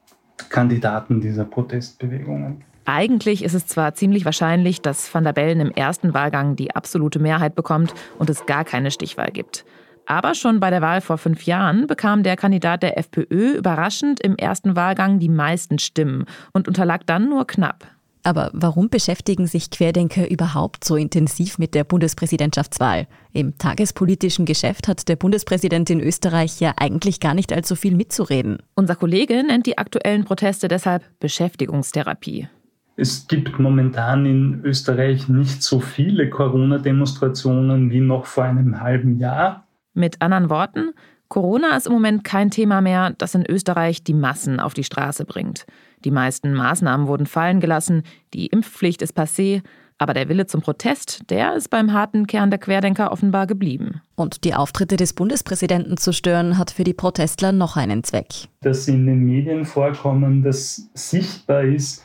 Kandidaten 0.49 1.21
dieser 1.21 1.45
Protestbewegungen. 1.45 2.65
Eigentlich 2.85 3.45
ist 3.45 3.55
es 3.55 3.67
zwar 3.67 3.95
ziemlich 3.95 4.25
wahrscheinlich, 4.25 4.83
dass 4.83 5.12
Van 5.15 5.25
der 5.25 5.33
Bellen 5.33 5.61
im 5.61 5.71
ersten 5.71 6.15
Wahlgang 6.15 6.57
die 6.57 6.75
absolute 6.75 7.19
Mehrheit 7.19 7.55
bekommt 7.55 7.95
und 8.19 8.29
es 8.29 8.47
gar 8.47 8.65
keine 8.65 8.91
Stichwahl 8.91 9.31
gibt. 9.31 9.65
Aber 10.07 10.35
schon 10.35 10.59
bei 10.59 10.71
der 10.71 10.83
Wahl 10.83 11.01
vor 11.01 11.17
fünf 11.17 11.45
Jahren 11.45 11.87
bekam 11.87 12.23
der 12.23 12.37
Kandidat 12.37 12.83
der 12.83 12.99
FPÖ 12.99 13.57
überraschend 13.57 14.21
im 14.21 14.37
ersten 14.37 14.75
Wahlgang 14.75 15.21
die 15.21 15.29
meisten 15.29 15.79
Stimmen 15.79 16.25
und 16.53 16.67
unterlag 16.67 17.07
dann 17.07 17.29
nur 17.29 17.47
knapp. 17.47 17.87
Aber 18.25 18.51
warum 18.53 18.89
beschäftigen 18.89 19.47
sich 19.47 19.71
Querdenker 19.71 20.31
überhaupt 20.31 20.85
so 20.85 20.95
intensiv 20.95 21.59
mit 21.59 21.75
der 21.75 21.83
Bundespräsidentschaftswahl? 21.83 23.09
Im 23.33 23.59
tagespolitischen 23.59 24.45
Geschäft 24.45 24.87
hat 24.87 25.09
der 25.09 25.17
Bundespräsident 25.17 25.91
in 25.91 26.01
Österreich 26.01 26.61
ja 26.61 26.73
eigentlich 26.77 27.19
gar 27.19 27.35
nicht 27.35 27.53
allzu 27.53 27.75
viel 27.75 27.97
mitzureden. 27.97 28.59
Unser 28.75 28.95
Kollege 28.95 29.43
nennt 29.45 29.67
die 29.67 29.79
aktuellen 29.79 30.25
Proteste 30.25 30.69
deshalb 30.69 31.03
Beschäftigungstherapie. 31.19 32.49
Es 32.97 33.27
gibt 33.27 33.59
momentan 33.59 34.27
in 34.27 34.61
Österreich 34.65 35.29
nicht 35.29 35.63
so 35.63 35.81
viele 35.81 36.29
Corona-Demonstrationen 36.29 37.91
wie 37.91 38.01
noch 38.01 38.27
vor 38.27 38.45
einem 38.45 38.81
halben 38.81 39.19
Jahr. 39.19 39.67
Mit 39.95 40.21
anderen 40.21 40.51
Worten, 40.51 40.93
Corona 41.29 41.77
ist 41.77 41.87
im 41.87 41.95
Moment 41.95 42.25
kein 42.25 42.51
Thema 42.51 42.83
mehr, 42.83 43.15
das 43.17 43.35
in 43.35 43.47
Österreich 43.49 44.05
die 44.05 44.13
Massen 44.13 44.61
auf 44.61 44.75
die 44.75 44.85
Straße 44.85 45.25
bringt. 45.25 45.65
Die 46.05 46.11
meisten 46.11 46.53
Maßnahmen 46.53 47.07
wurden 47.07 47.25
fallen 47.27 47.61
gelassen, 47.61 48.03
die 48.35 48.49
Impfpflicht 48.49 49.01
ist 49.01 49.17
passé, 49.17 49.63
aber 49.97 50.13
der 50.13 50.29
Wille 50.29 50.47
zum 50.47 50.61
Protest, 50.61 51.31
der 51.31 51.55
ist 51.55 51.71
beim 51.71 51.93
harten 51.93 52.27
Kern 52.27 52.51
der 52.51 52.59
Querdenker 52.59 53.13
offenbar 53.13 53.47
geblieben. 53.47 54.03
Und 54.15 54.45
die 54.45 54.55
Auftritte 54.55 54.97
des 54.97 55.15
Bundespräsidenten 55.15 55.97
zu 55.97 56.13
stören, 56.13 56.59
hat 56.59 56.71
für 56.71 56.85
die 56.85 56.93
Protestler 56.93 57.53
noch 57.53 57.77
einen 57.77 58.05
Zweck. 58.05 58.49
Dass 58.61 58.89
in 58.89 59.07
den 59.07 59.21
Medien 59.21 59.65
vorkommen, 59.65 60.43
dass 60.43 60.91
sichtbar 60.95 61.63
ist, 61.63 62.05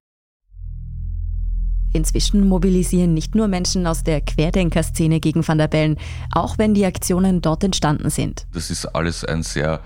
Inzwischen 1.93 2.47
mobilisieren 2.47 3.13
nicht 3.13 3.35
nur 3.35 3.47
Menschen 3.47 3.85
aus 3.87 4.03
der 4.03 4.21
Querdenkerszene 4.21 5.19
gegen 5.19 5.47
Van 5.47 5.57
der 5.57 5.67
Bellen, 5.67 5.97
auch 6.31 6.57
wenn 6.57 6.73
die 6.73 6.85
Aktionen 6.85 7.41
dort 7.41 7.63
entstanden 7.63 8.09
sind. 8.09 8.45
Das 8.53 8.69
ist 8.69 8.85
alles 8.85 9.25
ein 9.25 9.43
sehr 9.43 9.81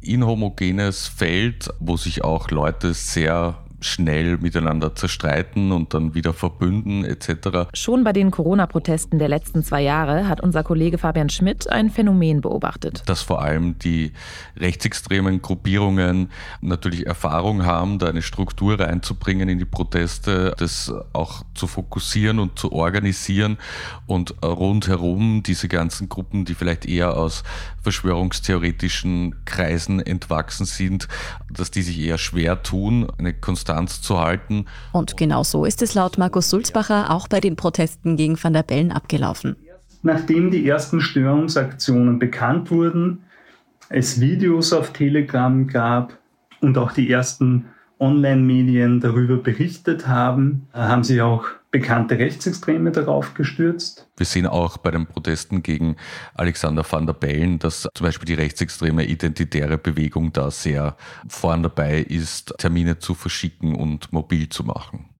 inhomogenes 0.00 1.08
Feld, 1.08 1.68
wo 1.80 1.96
sich 1.96 2.22
auch 2.22 2.50
Leute 2.50 2.94
sehr 2.94 3.63
schnell 3.80 4.38
miteinander 4.38 4.94
zerstreiten 4.94 5.72
und 5.72 5.94
dann 5.94 6.14
wieder 6.14 6.32
verbünden 6.32 7.04
etc. 7.04 7.68
Schon 7.74 8.02
bei 8.02 8.12
den 8.12 8.30
Corona-Protesten 8.30 9.18
der 9.18 9.28
letzten 9.28 9.62
zwei 9.62 9.82
Jahre 9.82 10.26
hat 10.26 10.40
unser 10.40 10.62
Kollege 10.62 10.98
Fabian 10.98 11.28
Schmidt 11.28 11.68
ein 11.70 11.90
Phänomen 11.90 12.40
beobachtet. 12.40 13.02
Dass 13.06 13.22
vor 13.22 13.42
allem 13.42 13.78
die 13.78 14.12
rechtsextremen 14.56 15.42
Gruppierungen 15.42 16.30
natürlich 16.60 17.06
Erfahrung 17.06 17.64
haben, 17.64 17.98
da 17.98 18.08
eine 18.08 18.22
Struktur 18.22 18.80
reinzubringen 18.80 19.48
in 19.48 19.58
die 19.58 19.64
Proteste, 19.64 20.54
das 20.56 20.92
auch 21.12 21.42
zu 21.54 21.66
fokussieren 21.66 22.38
und 22.38 22.58
zu 22.58 22.72
organisieren 22.72 23.58
und 24.06 24.42
rundherum 24.42 25.42
diese 25.42 25.68
ganzen 25.68 26.08
Gruppen, 26.08 26.44
die 26.44 26.54
vielleicht 26.54 26.86
eher 26.86 27.16
aus 27.16 27.42
verschwörungstheoretischen 27.82 29.44
Kreisen 29.44 30.00
entwachsen 30.00 30.64
sind, 30.64 31.08
dass 31.50 31.70
die 31.70 31.82
sich 31.82 31.98
eher 31.98 32.18
schwer 32.18 32.62
tun, 32.62 33.06
eine 33.18 33.34
Konstanz 33.34 33.73
Distanz 33.74 34.00
zu 34.00 34.20
halten. 34.20 34.66
Und 34.92 35.16
genau 35.16 35.42
so 35.42 35.64
ist 35.64 35.82
es 35.82 35.94
laut 35.94 36.18
Markus 36.18 36.50
Sulzbacher 36.50 37.10
auch 37.10 37.28
bei 37.28 37.40
den 37.40 37.56
Protesten 37.56 38.16
gegen 38.16 38.42
Van 38.42 38.52
der 38.52 38.62
Bellen 38.62 38.92
abgelaufen. 38.92 39.56
Nachdem 40.02 40.50
die 40.50 40.68
ersten 40.68 41.00
Störungsaktionen 41.00 42.18
bekannt 42.18 42.70
wurden, 42.70 43.24
es 43.88 44.20
Videos 44.20 44.72
auf 44.72 44.92
Telegram 44.92 45.66
gab 45.66 46.18
und 46.60 46.78
auch 46.78 46.92
die 46.92 47.10
ersten 47.10 47.66
Online-Medien 47.98 49.00
darüber 49.00 49.36
berichtet 49.36 50.06
haben, 50.06 50.68
haben 50.72 51.04
sich 51.04 51.20
auch 51.22 51.46
bekannte 51.74 52.16
Rechtsextreme 52.16 52.92
darauf 52.92 53.34
gestürzt. 53.34 54.06
Wir 54.16 54.26
sehen 54.26 54.46
auch 54.46 54.76
bei 54.76 54.92
den 54.92 55.06
Protesten 55.08 55.64
gegen 55.64 55.96
Alexander 56.34 56.84
van 56.88 57.04
der 57.04 57.14
Bellen, 57.14 57.58
dass 57.58 57.88
zum 57.92 58.06
Beispiel 58.06 58.26
die 58.26 58.34
rechtsextreme 58.34 59.04
identitäre 59.04 59.76
Bewegung 59.76 60.32
da 60.32 60.52
sehr 60.52 60.96
vorn 61.26 61.64
dabei 61.64 61.98
ist, 61.98 62.54
Termine 62.58 63.00
zu 63.00 63.14
verschicken 63.14 63.74
und 63.74 64.12
mobil 64.12 64.48
zu 64.48 64.62
machen. 64.62 65.10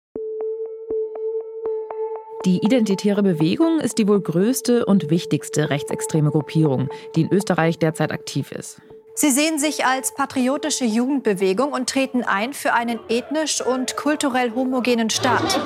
Die 2.45 2.59
Identitäre 2.59 3.25
Bewegung 3.25 3.81
ist 3.81 3.99
die 3.99 4.07
wohl 4.07 4.21
größte 4.21 4.87
und 4.87 5.11
wichtigste 5.11 5.71
rechtsextreme 5.71 6.31
Gruppierung, 6.31 6.89
die 7.17 7.23
in 7.23 7.33
Österreich 7.33 7.81
derzeit 7.81 8.13
aktiv 8.13 8.53
ist. 8.53 8.81
Sie 9.17 9.31
sehen 9.31 9.61
sich 9.61 9.87
als 9.87 10.13
patriotische 10.13 10.85
Jugendbewegung 10.85 11.73
und 11.73 11.89
treten 11.89 12.25
ein 12.25 12.53
für 12.53 12.73
einen 12.73 12.99
ethnisch 13.09 13.61
und 13.61 13.97
kulturell 13.97 14.53
homogenen 14.55 15.09
Staat. 15.09 15.61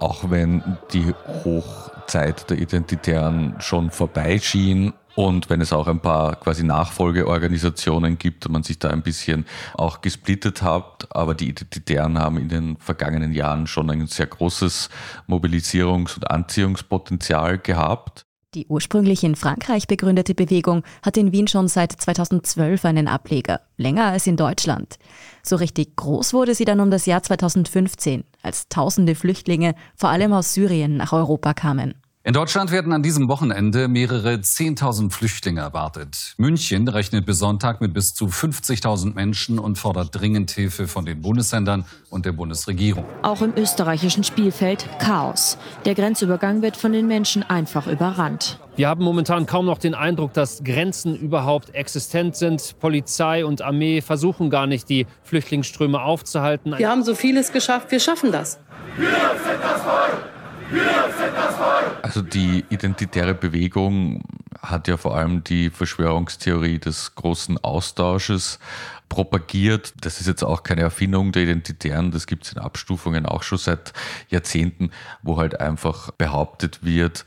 Auch 0.00 0.28
wenn 0.28 0.76
die 0.92 1.14
Hochzeit 1.44 2.50
der 2.50 2.58
Identitären 2.58 3.54
schon 3.60 3.92
vorbeischien 3.92 4.92
und 5.14 5.48
wenn 5.50 5.60
es 5.60 5.72
auch 5.72 5.86
ein 5.86 6.00
paar 6.00 6.36
quasi 6.36 6.64
Nachfolgeorganisationen 6.64 8.18
gibt, 8.18 8.48
man 8.48 8.64
sich 8.64 8.78
da 8.80 8.90
ein 8.90 9.02
bisschen 9.02 9.46
auch 9.74 10.00
gesplittet 10.00 10.62
hat, 10.62 11.06
aber 11.10 11.34
die 11.34 11.48
Identitären 11.48 12.18
haben 12.18 12.38
in 12.38 12.48
den 12.48 12.76
vergangenen 12.76 13.32
Jahren 13.32 13.66
schon 13.68 13.88
ein 13.88 14.06
sehr 14.08 14.26
großes 14.26 14.90
Mobilisierungs- 15.28 16.16
und 16.16 16.30
Anziehungspotenzial 16.30 17.58
gehabt. 17.58 18.25
Die 18.54 18.66
ursprünglich 18.68 19.24
in 19.24 19.34
Frankreich 19.34 19.86
begründete 19.86 20.34
Bewegung 20.34 20.82
hat 21.02 21.16
in 21.16 21.32
Wien 21.32 21.48
schon 21.48 21.68
seit 21.68 21.92
2012 21.92 22.84
einen 22.84 23.08
Ableger, 23.08 23.60
länger 23.76 24.06
als 24.06 24.26
in 24.26 24.36
Deutschland. 24.36 24.98
So 25.42 25.56
richtig 25.56 25.96
groß 25.96 26.32
wurde 26.32 26.54
sie 26.54 26.64
dann 26.64 26.80
um 26.80 26.90
das 26.90 27.06
Jahr 27.06 27.22
2015, 27.22 28.24
als 28.42 28.68
tausende 28.68 29.14
Flüchtlinge, 29.14 29.74
vor 29.94 30.10
allem 30.10 30.32
aus 30.32 30.54
Syrien, 30.54 30.96
nach 30.96 31.12
Europa 31.12 31.54
kamen. 31.54 31.94
In 32.26 32.32
Deutschland 32.32 32.72
werden 32.72 32.92
an 32.92 33.04
diesem 33.04 33.28
Wochenende 33.28 33.86
mehrere 33.86 34.32
10.000 34.34 35.12
Flüchtlinge 35.12 35.60
erwartet. 35.60 36.34
München 36.38 36.88
rechnet 36.88 37.24
bis 37.24 37.38
Sonntag 37.38 37.80
mit 37.80 37.94
bis 37.94 38.14
zu 38.14 38.26
50.000 38.26 39.14
Menschen 39.14 39.60
und 39.60 39.78
fordert 39.78 40.08
dringend 40.10 40.50
Hilfe 40.50 40.88
von 40.88 41.06
den 41.06 41.20
Bundesländern 41.20 41.84
und 42.10 42.26
der 42.26 42.32
Bundesregierung. 42.32 43.04
Auch 43.22 43.42
im 43.42 43.52
österreichischen 43.56 44.24
Spielfeld 44.24 44.88
Chaos. 44.98 45.56
Der 45.84 45.94
Grenzübergang 45.94 46.62
wird 46.62 46.76
von 46.76 46.92
den 46.92 47.06
Menschen 47.06 47.44
einfach 47.44 47.86
überrannt. 47.86 48.58
Wir 48.74 48.88
haben 48.88 49.04
momentan 49.04 49.46
kaum 49.46 49.64
noch 49.64 49.78
den 49.78 49.94
Eindruck, 49.94 50.32
dass 50.32 50.64
Grenzen 50.64 51.14
überhaupt 51.14 51.76
existent 51.76 52.34
sind. 52.34 52.80
Polizei 52.80 53.46
und 53.46 53.62
Armee 53.62 54.00
versuchen 54.00 54.50
gar 54.50 54.66
nicht, 54.66 54.88
die 54.88 55.06
Flüchtlingsströme 55.22 56.02
aufzuhalten. 56.02 56.74
Wir 56.76 56.90
haben 56.90 57.04
so 57.04 57.14
vieles 57.14 57.52
geschafft, 57.52 57.92
wir 57.92 58.00
schaffen 58.00 58.32
das. 58.32 58.58
Wir 58.96 59.06
sind 59.06 59.62
das 59.62 59.80
Volk! 59.80 60.35
Also 62.02 62.22
die 62.22 62.64
identitäre 62.70 63.34
Bewegung 63.34 64.22
hat 64.62 64.88
ja 64.88 64.96
vor 64.96 65.16
allem 65.16 65.44
die 65.44 65.70
Verschwörungstheorie 65.70 66.78
des 66.78 67.14
großen 67.14 67.58
Austausches 67.62 68.58
propagiert. 69.08 69.94
Das 70.00 70.20
ist 70.20 70.26
jetzt 70.26 70.42
auch 70.42 70.62
keine 70.62 70.82
Erfindung 70.82 71.32
der 71.32 71.44
Identitären, 71.44 72.10
das 72.10 72.26
gibt 72.26 72.44
es 72.46 72.52
in 72.52 72.58
Abstufungen 72.58 73.26
auch 73.26 73.42
schon 73.42 73.58
seit 73.58 73.92
Jahrzehnten, 74.28 74.90
wo 75.22 75.38
halt 75.38 75.60
einfach 75.60 76.10
behauptet 76.12 76.84
wird, 76.84 77.24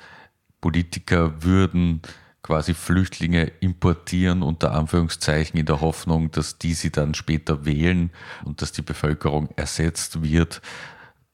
Politiker 0.61 1.43
würden 1.43 2.01
quasi 2.41 2.73
Flüchtlinge 2.73 3.51
importieren, 3.59 4.41
unter 4.41 4.71
Anführungszeichen, 4.71 5.59
in 5.59 5.65
der 5.65 5.81
Hoffnung, 5.81 6.31
dass 6.31 6.57
die 6.57 6.73
sie 6.73 6.91
dann 6.91 7.13
später 7.13 7.65
wählen 7.65 8.11
und 8.43 8.61
dass 8.61 8.71
die 8.71 8.81
Bevölkerung 8.81 9.49
ersetzt 9.55 10.23
wird 10.23 10.61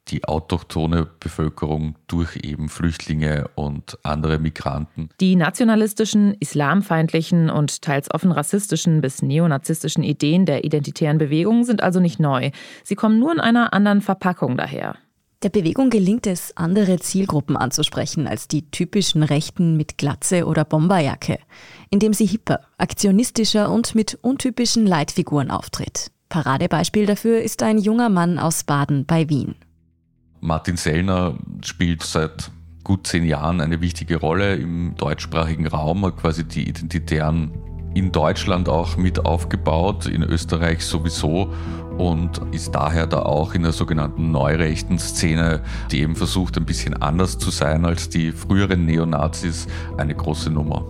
die 0.08 0.26
autochtone 0.26 1.08
Bevölkerung 1.20 1.96
durch 2.08 2.38
eben 2.44 2.70
Flüchtlinge 2.70 3.50
und 3.56 3.98
andere 4.04 4.40
Migranten. 4.40 5.10
Die 5.20 5.36
nationalistischen, 5.36 6.36
islamfeindlichen 6.40 7.50
und 7.50 7.82
teils 7.82 8.14
offen 8.14 8.32
rassistischen 8.32 9.02
bis 9.02 9.22
neonazistischen 9.22 10.04
Ideen 10.04 10.46
der 10.46 10.64
identitären 10.64 11.18
Bewegung 11.18 11.64
sind 11.64 11.82
also 11.82 12.00
nicht 12.00 12.20
neu. 12.20 12.52
Sie 12.84 12.96
kommen 12.96 13.20
nur 13.20 13.34
in 13.34 13.40
einer 13.40 13.74
anderen 13.74 14.02
Verpackung 14.02 14.58
daher. 14.58 14.96
Der 15.44 15.50
Bewegung 15.50 15.90
gelingt 15.90 16.28
es, 16.28 16.56
andere 16.58 16.98
Zielgruppen 17.00 17.58
anzusprechen 17.58 18.26
als 18.28 18.48
die 18.48 18.72
typischen 18.72 19.22
Rechten 19.22 19.78
mit 19.78 19.98
Glatze 19.98 20.46
oder 20.46 20.66
Bomberjacke, 20.66 21.40
indem 21.90 22.14
sie 22.14 22.26
hipper, 22.26 22.62
aktionistischer 22.78 23.70
und 23.70 23.96
mit 23.96 24.18
untypischen 24.22 24.88
Leitfiguren 24.88 25.52
auftritt. 25.52 26.12
Paradebeispiel 26.30 27.06
dafür 27.06 27.42
ist 27.42 27.62
ein 27.62 27.78
junger 27.78 28.10
Mann 28.10 28.40
aus 28.40 28.64
Baden 28.64 29.06
bei 29.06 29.30
Wien. 29.30 29.56
Martin 30.46 30.78
Sellner 30.78 31.36
spielt 31.64 32.04
seit 32.04 32.52
gut 32.84 33.08
zehn 33.08 33.25
Jahren 33.25 33.62
eine 33.62 33.82
wichtige 33.82 34.18
Rolle 34.18 34.56
im 34.56 34.96
deutschsprachigen 34.96 35.66
Raum, 35.66 36.06
hat 36.06 36.18
quasi 36.18 36.44
die 36.44 36.70
Identitären 36.70 37.52
in 37.96 38.12
Deutschland 38.12 38.70
auch 38.70 38.96
mit 38.96 39.25
aufgebaut, 39.25 40.06
in 40.06 40.22
Österreich 40.22 40.86
sowieso 40.86 41.52
und 41.98 42.42
ist 42.52 42.75
daher 42.75 43.08
da 43.08 43.24
auch 43.24 43.56
in 43.56 43.64
der 43.64 43.72
sogenannten 43.72 44.32
neurechten 44.32 45.00
Szene, 45.00 45.62
die 45.92 46.02
eben 46.02 46.16
versucht, 46.16 46.58
ein 46.58 46.66
bisschen 46.66 46.94
anders 47.02 47.40
zu 47.40 47.50
sein 47.50 47.84
als 47.86 48.10
die 48.10 48.32
früheren 48.32 48.86
Neonazis, 48.86 49.66
eine 49.98 50.14
große 50.14 50.52
Nummer. 50.52 50.86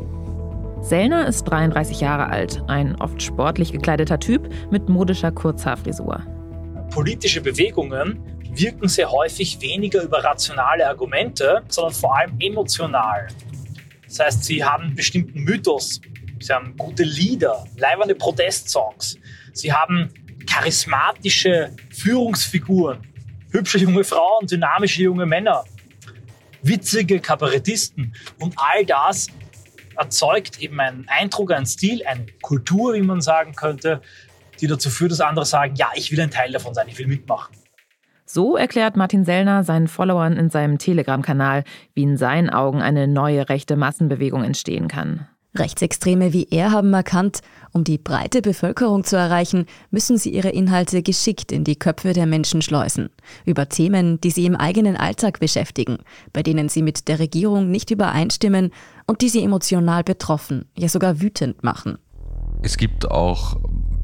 Sellner 0.82 1.28
ist 1.28 1.44
33 1.46 2.02
Jahre 2.02 2.28
alt, 2.28 2.62
ein 2.68 2.96
oft 3.00 3.22
sportlich 3.22 3.72
gekleideter 3.72 4.20
Typ 4.20 4.50
mit 4.70 4.90
modischer 4.90 5.32
Kurzhaarfrisur. 5.32 6.22
Politische 6.92 7.42
Bewegungen 7.42 8.20
wirken 8.58 8.88
sehr 8.88 9.12
häufig 9.12 9.60
weniger 9.62 10.02
über 10.02 10.24
rationale 10.24 10.88
Argumente, 10.88 11.64
sondern 11.68 11.94
vor 11.94 12.18
allem 12.18 12.36
emotional. 12.40 13.28
Das 14.08 14.20
heißt, 14.20 14.44
sie 14.46 14.64
haben 14.64 14.96
bestimmten 14.96 15.42
Mythos, 15.44 16.00
sie 16.40 16.54
haben 16.54 16.76
gute 16.78 17.04
Lieder, 17.04 17.66
leibernde 17.78 18.16
Protestsongs, 18.16 19.18
sie 19.54 19.74
haben 19.74 20.10
charismatische 20.48 21.72
Führungsfiguren, 21.92 23.00
hübsche 23.52 23.80
junge 23.80 24.04
Frauen, 24.04 24.48
dynamische 24.48 25.02
junge 25.02 25.26
Männer, 25.26 25.66
witzige 26.62 27.20
Kabarettisten. 27.20 28.16
Und 28.40 28.54
all 28.58 28.86
das 28.86 29.28
erzeugt 29.98 30.60
eben 30.60 30.80
einen 30.80 31.08
Eindruck, 31.08 31.52
einen 31.52 31.66
Stil, 31.66 32.06
eine 32.06 32.26
Kultur, 32.42 32.94
wie 32.94 33.02
man 33.02 33.22
sagen 33.22 33.54
könnte, 33.56 34.02
die 34.62 34.68
dazu 34.68 34.90
führt, 34.90 35.12
dass 35.12 35.22
andere 35.22 35.46
sagen, 35.46 35.76
ja, 35.76 35.90
ich 35.96 36.12
will 36.12 36.22
ein 36.22 36.32
Teil 36.32 36.52
davon 36.52 36.74
sein, 36.74 36.88
ich 36.88 36.98
will 36.98 37.08
mitmachen. 37.08 37.56
So 38.26 38.58
erklärt 38.58 38.98
Martin 38.98 39.24
Sellner 39.24 39.64
seinen 39.64 39.88
Followern 39.88 40.34
in 40.34 40.50
seinem 40.50 40.80
Telegram-Kanal, 40.80 41.64
wie 41.94 42.04
in 42.04 42.18
seinen 42.18 42.50
Augen 42.50 42.82
eine 42.82 43.08
neue 43.08 43.50
rechte 43.50 43.76
Massenbewegung 43.76 44.44
entstehen 44.44 44.88
kann. 44.88 45.28
Rechtsextreme 45.58 46.34
wie 46.34 46.48
er 46.52 46.72
haben 46.72 46.94
erkannt, 46.94 47.42
um 47.72 47.84
die 47.84 47.98
breite 47.98 48.42
Bevölkerung 48.42 49.04
zu 49.04 49.16
erreichen, 49.16 49.68
müssen 49.90 50.18
sie 50.18 50.32
ihre 50.32 50.50
Inhalte 50.50 51.02
geschickt 51.02 51.52
in 51.52 51.64
die 51.64 51.78
Köpfe 51.78 52.14
der 52.14 52.26
Menschen 52.26 52.62
schleusen. 52.62 53.10
Über 53.46 53.70
Themen, 53.70 54.20
die 54.20 54.32
sie 54.32 54.46
im 54.46 54.56
eigenen 54.56 54.98
Alltag 54.98 55.40
beschäftigen, 55.40 56.00
bei 56.34 56.44
denen 56.44 56.68
sie 56.68 56.82
mit 56.82 57.08
der 57.08 57.20
Regierung 57.20 57.72
nicht 57.72 57.92
übereinstimmen 57.92 58.72
und 59.08 59.22
die 59.22 59.30
sie 59.30 59.44
emotional 59.44 60.04
betroffen, 60.04 60.66
ja 60.76 60.90
sogar 60.90 61.22
wütend 61.22 61.64
machen. 61.64 62.00
Es 62.64 62.78
gibt 62.78 63.10
auch 63.10 63.58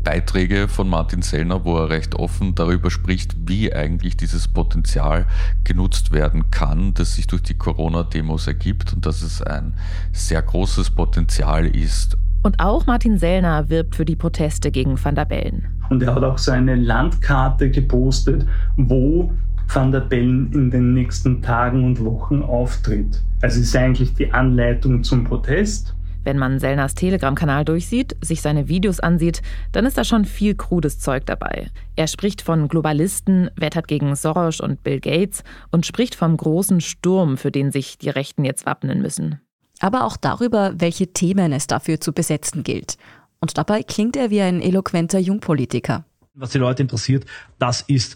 Beiträge 0.03 0.67
von 0.67 0.89
Martin 0.89 1.21
Sellner, 1.21 1.63
wo 1.63 1.77
er 1.77 1.89
recht 1.89 2.15
offen 2.15 2.55
darüber 2.55 2.89
spricht, 2.89 3.35
wie 3.47 3.73
eigentlich 3.73 4.17
dieses 4.17 4.47
Potenzial 4.47 5.25
genutzt 5.63 6.11
werden 6.11 6.49
kann, 6.51 6.93
das 6.93 7.15
sich 7.15 7.27
durch 7.27 7.43
die 7.43 7.53
Corona-Demos 7.53 8.47
ergibt 8.47 8.93
und 8.93 9.05
dass 9.05 9.21
es 9.21 9.41
ein 9.41 9.73
sehr 10.11 10.41
großes 10.41 10.91
Potenzial 10.91 11.65
ist. 11.65 12.17
Und 12.43 12.59
auch 12.59 12.87
Martin 12.87 13.19
Sellner 13.19 13.69
wirbt 13.69 13.95
für 13.95 14.05
die 14.05 14.15
Proteste 14.15 14.71
gegen 14.71 15.03
Van 15.03 15.13
der 15.13 15.25
Bellen. 15.25 15.67
Und 15.89 16.01
er 16.01 16.15
hat 16.15 16.23
auch 16.23 16.37
so 16.37 16.51
eine 16.51 16.75
Landkarte 16.75 17.69
gepostet, 17.69 18.45
wo 18.77 19.31
Van 19.67 19.91
der 19.91 19.99
Bellen 20.01 20.51
in 20.51 20.71
den 20.71 20.93
nächsten 20.93 21.41
Tagen 21.41 21.83
und 21.83 22.03
Wochen 22.03 22.41
auftritt. 22.41 23.23
Also 23.41 23.59
es 23.59 23.67
ist 23.67 23.75
eigentlich 23.75 24.13
die 24.15 24.31
Anleitung 24.31 25.03
zum 25.03 25.23
Protest 25.23 25.95
wenn 26.23 26.37
man 26.37 26.59
Sellners 26.59 26.95
Telegram-Kanal 26.95 27.65
durchsieht, 27.65 28.15
sich 28.21 28.41
seine 28.41 28.67
Videos 28.67 28.99
ansieht, 28.99 29.41
dann 29.71 29.85
ist 29.85 29.97
da 29.97 30.03
schon 30.03 30.25
viel 30.25 30.55
krudes 30.55 30.99
Zeug 30.99 31.25
dabei. 31.25 31.69
Er 31.95 32.07
spricht 32.07 32.41
von 32.41 32.67
Globalisten, 32.67 33.49
wettert 33.55 33.87
gegen 33.87 34.15
Soros 34.15 34.59
und 34.59 34.83
Bill 34.83 34.99
Gates 34.99 35.43
und 35.71 35.85
spricht 35.85 36.15
vom 36.15 36.37
großen 36.37 36.81
Sturm, 36.81 37.37
für 37.37 37.51
den 37.51 37.71
sich 37.71 37.97
die 37.97 38.09
Rechten 38.09 38.45
jetzt 38.45 38.65
wappnen 38.65 39.01
müssen. 39.01 39.41
Aber 39.79 40.05
auch 40.05 40.17
darüber, 40.17 40.73
welche 40.77 41.07
Themen 41.07 41.53
es 41.53 41.67
dafür 41.67 41.99
zu 41.99 42.13
besetzen 42.13 42.63
gilt. 42.63 42.97
Und 43.39 43.57
dabei 43.57 43.81
klingt 43.81 44.15
er 44.15 44.29
wie 44.29 44.41
ein 44.41 44.61
eloquenter 44.61 45.19
Jungpolitiker. 45.19 46.05
Was 46.35 46.51
die 46.51 46.59
Leute 46.59 46.83
interessiert, 46.83 47.25
das 47.57 47.81
ist 47.81 48.15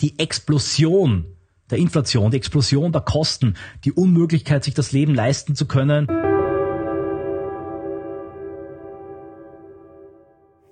die 0.00 0.18
Explosion 0.18 1.26
der 1.70 1.78
Inflation, 1.78 2.30
die 2.30 2.36
Explosion 2.36 2.92
der 2.92 3.02
Kosten, 3.02 3.54
die 3.84 3.92
Unmöglichkeit, 3.92 4.64
sich 4.64 4.74
das 4.74 4.92
Leben 4.92 5.14
leisten 5.14 5.54
zu 5.54 5.66
können. 5.66 6.06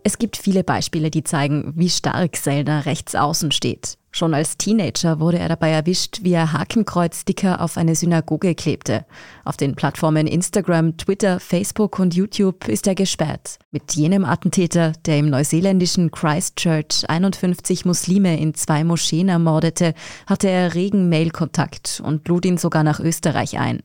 Es 0.05 0.19
gibt 0.19 0.37
viele 0.37 0.65
Beispiele, 0.65 1.11
die 1.11 1.25
zeigen, 1.25 1.73
wie 1.77 1.91
stark 1.91 2.37
Selner 2.37 2.87
rechts 2.87 3.15
außen 3.15 3.51
steht. 3.51 3.99
Schon 4.11 4.33
als 4.33 4.57
Teenager 4.57 5.21
wurde 5.21 5.39
er 5.39 5.49
dabei 5.49 5.71
erwischt, 5.71 6.21
wie 6.23 6.33
er 6.33 6.53
Hakenkreuz-Sticker 6.53 7.61
auf 7.61 7.77
eine 7.77 7.95
Synagoge 7.95 8.55
klebte. 8.55 9.05
Auf 9.45 9.57
den 9.57 9.75
Plattformen 9.75 10.27
Instagram, 10.27 10.97
Twitter, 10.97 11.39
Facebook 11.41 11.99
und 11.99 12.15
YouTube 12.15 12.69
ist 12.69 12.87
er 12.87 12.95
gesperrt. 12.95 13.59
Mit 13.71 13.93
jenem 13.93 14.25
Attentäter, 14.25 14.93
der 15.05 15.19
im 15.19 15.29
neuseeländischen 15.29 16.11
Christchurch 16.11 17.05
51 17.07 17.85
Muslime 17.85 18.41
in 18.41 18.55
zwei 18.55 18.83
Moscheen 18.83 19.29
ermordete, 19.29 19.95
hatte 20.27 20.49
er 20.49 20.75
regen 20.75 21.09
Mailkontakt 21.11 22.01
und 22.05 22.27
lud 22.29 22.47
ihn 22.47 22.57
sogar 22.57 22.85
nach 22.85 23.01
Österreich 23.01 23.59
ein. 23.59 23.83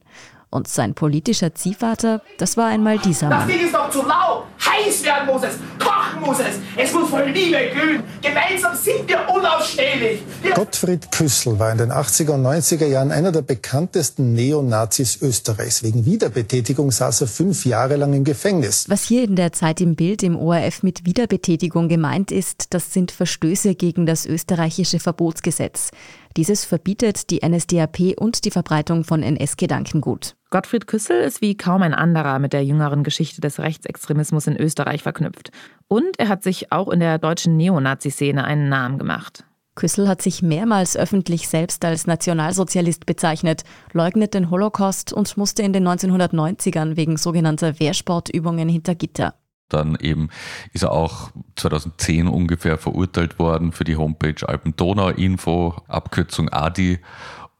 Und 0.49 0.67
sein 0.67 0.93
politischer 0.93 1.53
Ziehvater, 1.53 2.21
das 2.37 2.57
war 2.57 2.67
einmal 2.67 2.97
dieser 2.99 3.27
Mann. 3.27 3.47
Das 3.47 3.47
Ding 3.47 3.65
ist 3.65 3.73
doch 3.73 3.89
zu 3.89 4.05
lau! 4.07 4.45
Heiß 4.65 5.03
werden 5.03 5.27
muss 5.27 5.43
es! 5.43 5.55
Kochen 5.79 6.21
muss 6.21 6.39
es! 6.39 6.55
Es 6.77 6.93
muss 6.93 7.09
voll 7.09 7.29
Liebe 7.29 7.57
glühen! 7.73 8.03
Gemeinsam 8.21 8.75
sind 8.75 9.07
wir 9.07 9.27
unausstehlich! 9.29 10.21
Wir 10.41 10.53
Gottfried 10.53 11.11
Küssel 11.11 11.59
war 11.59 11.71
in 11.71 11.77
den 11.79 11.91
80er 11.91 12.31
und 12.31 12.45
90er 12.45 12.85
Jahren 12.85 13.11
einer 13.11 13.31
der 13.31 13.41
bekanntesten 13.41 14.33
Neonazis 14.33 15.21
Österreichs. 15.21 15.83
Wegen 15.83 16.05
Wiederbetätigung 16.05 16.91
saß 16.91 17.21
er 17.21 17.27
fünf 17.27 17.65
Jahre 17.65 17.97
lang 17.97 18.13
im 18.13 18.23
Gefängnis. 18.23 18.85
Was 18.87 19.03
hier 19.03 19.23
in 19.23 19.35
der 19.35 19.51
Zeit 19.51 19.81
im 19.81 19.95
Bild 19.95 20.23
im 20.23 20.37
ORF 20.37 20.83
mit 20.83 21.05
Wiederbetätigung 21.05 21.89
gemeint 21.89 22.31
ist, 22.31 22.73
das 22.73 22.93
sind 22.93 23.11
Verstöße 23.11 23.75
gegen 23.75 24.05
das 24.05 24.25
österreichische 24.25 24.99
Verbotsgesetz. 24.99 25.91
Dieses 26.37 26.65
verbietet 26.65 27.29
die 27.29 27.47
NSDAP 27.47 28.15
und 28.17 28.45
die 28.45 28.51
Verbreitung 28.51 29.03
von 29.03 29.21
NS-Gedankengut. 29.21 30.35
Gottfried 30.53 30.85
Küssel 30.85 31.19
ist 31.19 31.41
wie 31.41 31.57
kaum 31.57 31.81
ein 31.81 31.95
anderer 31.95 32.37
mit 32.37 32.53
der 32.53 32.63
jüngeren 32.63 33.03
Geschichte 33.03 33.41
des 33.41 33.59
Rechtsextremismus 33.59 34.45
in 34.45 34.55
Österreich 34.55 35.01
verknüpft. 35.01 35.49
Und 35.87 36.19
er 36.19 36.29
hat 36.29 36.43
sich 36.43 36.71
auch 36.71 36.89
in 36.89 36.99
der 36.99 37.17
deutschen 37.17 37.57
Neonazi-Szene 37.57 38.43
einen 38.43 38.69
Namen 38.69 38.99
gemacht. 38.99 39.45
Küssel 39.73 40.07
hat 40.07 40.21
sich 40.21 40.43
mehrmals 40.43 40.95
öffentlich 40.95 41.47
selbst 41.47 41.83
als 41.83 42.05
Nationalsozialist 42.05 43.07
bezeichnet, 43.07 43.63
leugnet 43.93 44.35
den 44.35 44.51
Holocaust 44.51 45.11
und 45.11 45.35
musste 45.37 45.63
in 45.63 45.73
den 45.73 45.87
1990ern 45.87 46.97
wegen 46.97 47.17
sogenannter 47.17 47.79
Wehrsportübungen 47.79 48.69
hinter 48.69 48.93
Gitter. 48.93 49.33
Dann 49.69 49.97
eben 49.99 50.29
ist 50.71 50.83
er 50.83 50.91
auch 50.91 51.31
2010 51.55 52.27
ungefähr 52.27 52.77
verurteilt 52.77 53.39
worden 53.39 53.71
für 53.71 53.85
die 53.85 53.95
Homepage 53.95 54.47
Alpen-Donau-Info, 54.47 55.77
Abkürzung 55.87 56.49
ADI 56.49 56.99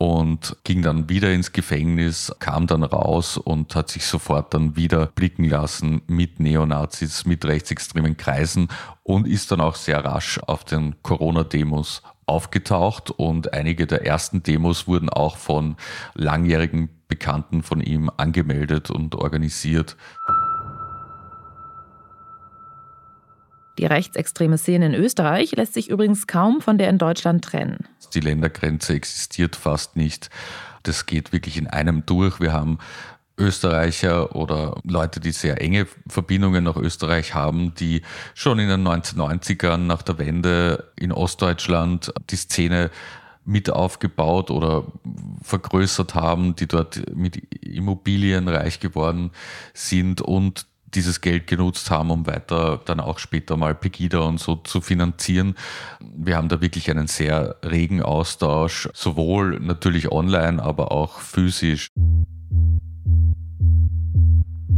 und 0.03 0.57
ging 0.65 0.81
dann 0.81 1.07
wieder 1.07 1.31
ins 1.31 1.53
Gefängnis, 1.53 2.35
kam 2.39 2.67
dann 2.67 2.83
raus 2.83 3.37
und 3.37 3.73
hat 3.73 3.89
sich 3.89 4.05
sofort 4.05 4.53
dann 4.53 4.75
wieder 4.75 5.05
blicken 5.05 5.45
lassen 5.45 6.01
mit 6.07 6.41
Neonazis, 6.41 7.25
mit 7.25 7.45
rechtsextremen 7.45 8.17
Kreisen 8.17 8.67
und 9.03 9.25
ist 9.25 9.53
dann 9.53 9.61
auch 9.61 9.75
sehr 9.75 10.03
rasch 10.03 10.39
auf 10.39 10.65
den 10.65 11.01
Corona-Demos 11.03 12.01
aufgetaucht 12.25 13.11
und 13.11 13.53
einige 13.53 13.87
der 13.87 14.05
ersten 14.05 14.43
Demos 14.43 14.89
wurden 14.89 15.07
auch 15.07 15.37
von 15.37 15.77
langjährigen 16.15 16.89
Bekannten 17.07 17.63
von 17.63 17.79
ihm 17.79 18.11
angemeldet 18.17 18.91
und 18.91 19.15
organisiert. 19.15 19.95
Die 23.77 23.85
rechtsextreme 23.85 24.57
Szene 24.57 24.87
in 24.87 24.93
Österreich 24.93 25.51
lässt 25.55 25.73
sich 25.73 25.89
übrigens 25.89 26.27
kaum 26.27 26.61
von 26.61 26.77
der 26.77 26.89
in 26.89 26.97
Deutschland 26.97 27.43
trennen. 27.43 27.87
Die 28.13 28.19
Ländergrenze 28.19 28.93
existiert 28.93 29.55
fast 29.55 29.95
nicht. 29.95 30.29
Das 30.83 31.05
geht 31.05 31.31
wirklich 31.31 31.57
in 31.57 31.67
einem 31.67 32.05
durch. 32.05 32.39
Wir 32.39 32.53
haben 32.53 32.77
Österreicher 33.37 34.35
oder 34.35 34.79
Leute, 34.83 35.19
die 35.19 35.31
sehr 35.31 35.59
enge 35.59 35.87
Verbindungen 36.07 36.63
nach 36.63 36.75
Österreich 36.75 37.33
haben, 37.33 37.73
die 37.75 38.03
schon 38.35 38.59
in 38.59 38.69
den 38.69 38.87
1990ern 38.87 39.77
nach 39.77 40.03
der 40.03 40.19
Wende 40.19 40.91
in 40.95 41.11
Ostdeutschland 41.11 42.13
die 42.29 42.35
Szene 42.35 42.91
mit 43.45 43.69
aufgebaut 43.69 44.51
oder 44.51 44.85
vergrößert 45.41 46.15
haben, 46.15 46.55
die 46.55 46.67
dort 46.67 47.01
mit 47.15 47.37
Immobilien 47.63 48.47
reich 48.47 48.79
geworden 48.79 49.31
sind 49.73 50.21
und 50.21 50.67
dieses 50.95 51.21
Geld 51.21 51.47
genutzt 51.47 51.89
haben, 51.91 52.11
um 52.11 52.25
weiter 52.25 52.79
dann 52.85 52.99
auch 52.99 53.19
später 53.19 53.57
mal 53.57 53.75
Pegida 53.75 54.19
und 54.19 54.39
so 54.39 54.55
zu 54.55 54.81
finanzieren. 54.81 55.55
Wir 56.15 56.37
haben 56.37 56.49
da 56.49 56.61
wirklich 56.61 56.89
einen 56.89 57.07
sehr 57.07 57.55
regen 57.63 58.01
Austausch, 58.01 58.89
sowohl 58.93 59.59
natürlich 59.59 60.11
online, 60.11 60.61
aber 60.61 60.91
auch 60.91 61.19
physisch. 61.19 61.87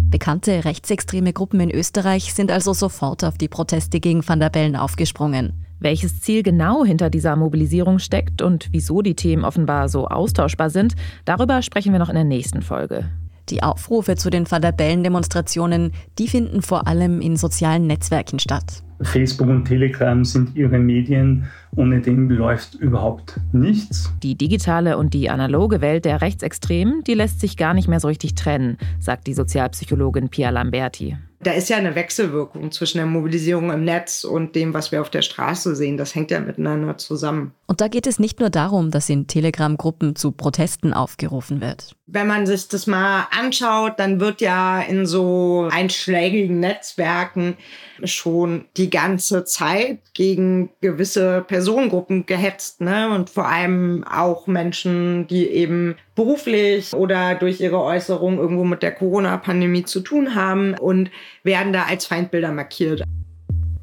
Bekannte 0.09 0.63
rechtsextreme 0.63 1.33
Gruppen 1.33 1.59
in 1.59 1.71
Österreich 1.71 2.33
sind 2.33 2.49
also 2.49 2.73
sofort 2.73 3.23
auf 3.25 3.37
die 3.37 3.49
Proteste 3.49 3.99
gegen 3.99 4.25
Van 4.25 4.39
der 4.39 4.49
Bellen 4.49 4.77
aufgesprungen. 4.77 5.65
Welches 5.79 6.21
Ziel 6.21 6.41
genau 6.41 6.85
hinter 6.85 7.09
dieser 7.09 7.35
Mobilisierung 7.35 7.99
steckt 7.99 8.41
und 8.41 8.69
wieso 8.71 9.01
die 9.01 9.15
Themen 9.15 9.43
offenbar 9.43 9.89
so 9.89 10.07
austauschbar 10.07 10.69
sind, 10.69 10.95
darüber 11.25 11.61
sprechen 11.61 11.91
wir 11.91 11.99
noch 11.99 12.07
in 12.07 12.15
der 12.15 12.23
nächsten 12.23 12.61
Folge. 12.61 13.11
Die 13.49 13.61
Aufrufe 13.61 14.15
zu 14.15 14.29
den 14.29 14.49
Van 14.49 14.61
der 14.61 14.71
Bellen-Demonstrationen, 14.71 15.91
die 16.17 16.27
finden 16.27 16.61
vor 16.61 16.87
allem 16.87 17.21
in 17.21 17.37
sozialen 17.37 17.85
Netzwerken 17.85 18.39
statt. 18.39 18.83
Facebook 19.01 19.49
und 19.49 19.65
Telegram 19.65 20.23
sind 20.23 20.55
ihre 20.55 20.79
Medien, 20.79 21.45
ohne 21.75 22.01
dem 22.01 22.29
läuft 22.29 22.75
überhaupt 22.75 23.39
nichts. 23.51 24.11
Die 24.23 24.35
digitale 24.35 24.97
und 24.97 25.13
die 25.13 25.29
analoge 25.29 25.81
Welt 25.81 26.05
der 26.05 26.21
Rechtsextremen, 26.21 27.03
die 27.05 27.13
lässt 27.13 27.39
sich 27.39 27.57
gar 27.57 27.73
nicht 27.73 27.87
mehr 27.87 27.99
so 27.99 28.07
richtig 28.07 28.35
trennen, 28.35 28.77
sagt 28.99 29.27
die 29.27 29.33
Sozialpsychologin 29.33 30.29
Pia 30.29 30.49
Lamberti 30.49 31.17
da 31.45 31.51
ist 31.51 31.69
ja 31.69 31.77
eine 31.77 31.93
Wechselwirkung 31.93 32.71
zwischen 32.71 32.97
der 32.97 33.05
Mobilisierung 33.05 33.71
im 33.71 33.83
Netz 33.83 34.23
und 34.23 34.55
dem, 34.55 34.73
was 34.73 34.91
wir 34.91 35.01
auf 35.01 35.11
der 35.11 35.21
Straße 35.21 35.75
sehen. 35.75 35.95
Das 35.95 36.15
hängt 36.15 36.31
ja 36.31 36.39
miteinander 36.39 36.97
zusammen. 36.97 37.53
Und 37.67 37.81
da 37.81 37.87
geht 37.87 38.07
es 38.07 38.17
nicht 38.17 38.39
nur 38.39 38.49
darum, 38.49 38.89
dass 38.89 39.09
in 39.09 39.27
Telegram-Gruppen 39.27 40.15
zu 40.15 40.31
Protesten 40.31 40.91
aufgerufen 40.91 41.61
wird. 41.61 41.95
Wenn 42.07 42.25
man 42.25 42.47
sich 42.47 42.67
das 42.67 42.87
mal 42.87 43.27
anschaut, 43.31 43.93
dann 43.97 44.19
wird 44.19 44.41
ja 44.41 44.81
in 44.81 45.05
so 45.05 45.67
einschlägigen 45.71 46.59
Netzwerken 46.59 47.57
schon 48.03 48.65
die 48.77 48.89
ganze 48.89 49.45
Zeit 49.45 49.99
gegen 50.13 50.69
gewisse 50.81 51.43
Personengruppen 51.47 52.25
gehetzt. 52.25 52.81
Ne? 52.81 53.09
Und 53.09 53.29
vor 53.29 53.47
allem 53.47 54.03
auch 54.03 54.47
Menschen, 54.47 55.27
die 55.27 55.47
eben 55.47 55.95
beruflich 56.15 56.93
oder 56.93 57.35
durch 57.35 57.61
ihre 57.61 57.81
Äußerung 57.81 58.37
irgendwo 58.37 58.63
mit 58.63 58.83
der 58.83 58.91
Corona-Pandemie 58.91 59.85
zu 59.85 60.01
tun 60.01 60.35
haben 60.35 60.73
und 60.75 61.09
werden 61.43 61.73
da 61.73 61.83
als 61.83 62.05
Feindbilder 62.05 62.51
markiert. 62.51 63.03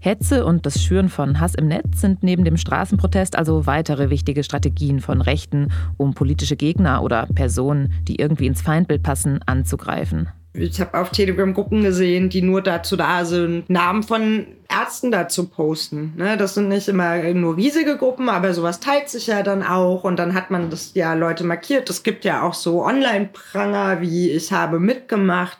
Hetze 0.05 0.44
und 0.44 0.66
das 0.66 0.83
Schüren 0.83 1.09
von 1.09 1.38
Hass 1.38 1.55
im 1.55 1.68
Netz 1.68 2.01
sind 2.01 2.25
neben 2.25 2.44
dem 2.44 2.57
Straßenprotest 2.57 3.37
also 3.37 3.66
weitere 3.66 4.11
wichtige 4.11 4.42
Strategien 4.42 4.98
von 4.98 5.20
Rechten, 5.20 5.68
um 5.96 6.12
politische 6.12 6.57
Gegner 6.57 7.05
oder 7.05 7.29
Personen, 7.33 7.92
die 8.09 8.16
irgendwie 8.16 8.48
ins 8.48 8.62
Feindbild 8.62 9.05
passen, 9.05 9.38
anzugreifen. 9.46 10.29
Ich 10.55 10.81
habe 10.81 10.99
auf 10.99 11.11
Telegram 11.11 11.55
Gruppen 11.55 11.83
gesehen, 11.83 12.29
die 12.29 12.43
nur 12.43 12.61
dazu 12.61 12.97
da 12.97 13.25
sind, 13.25 13.71
Namen 13.71 14.03
von 14.03 14.47
Ärzten 14.69 15.11
dazu 15.11 15.49
posten. 15.49 16.12
Ne? 16.17 16.37
Das 16.37 16.55
sind 16.55 16.69
nicht 16.69 16.88
immer 16.88 17.17
nur 17.33 17.57
riesige 17.57 17.97
Gruppen, 17.97 18.29
aber 18.29 18.53
sowas 18.53 18.79
teilt 18.79 19.09
sich 19.09 19.29
ja 19.29 19.43
dann 19.43 19.62
auch 19.62 20.05
und 20.05 20.19
dann 20.19 20.35
hat 20.35 20.51
man 20.51 20.69
das 20.69 20.93
ja 20.95 21.15
Leute 21.15 21.45
markiert. 21.45 21.88
Es 21.88 22.03
gibt 22.03 22.27
ja 22.27 22.43
auch 22.43 22.55
so 22.55 22.85
Online-Pranger 22.85 24.03
wie 24.03 24.31
ich 24.31 24.53
habe 24.53 24.79
mitgemacht. 24.79 25.59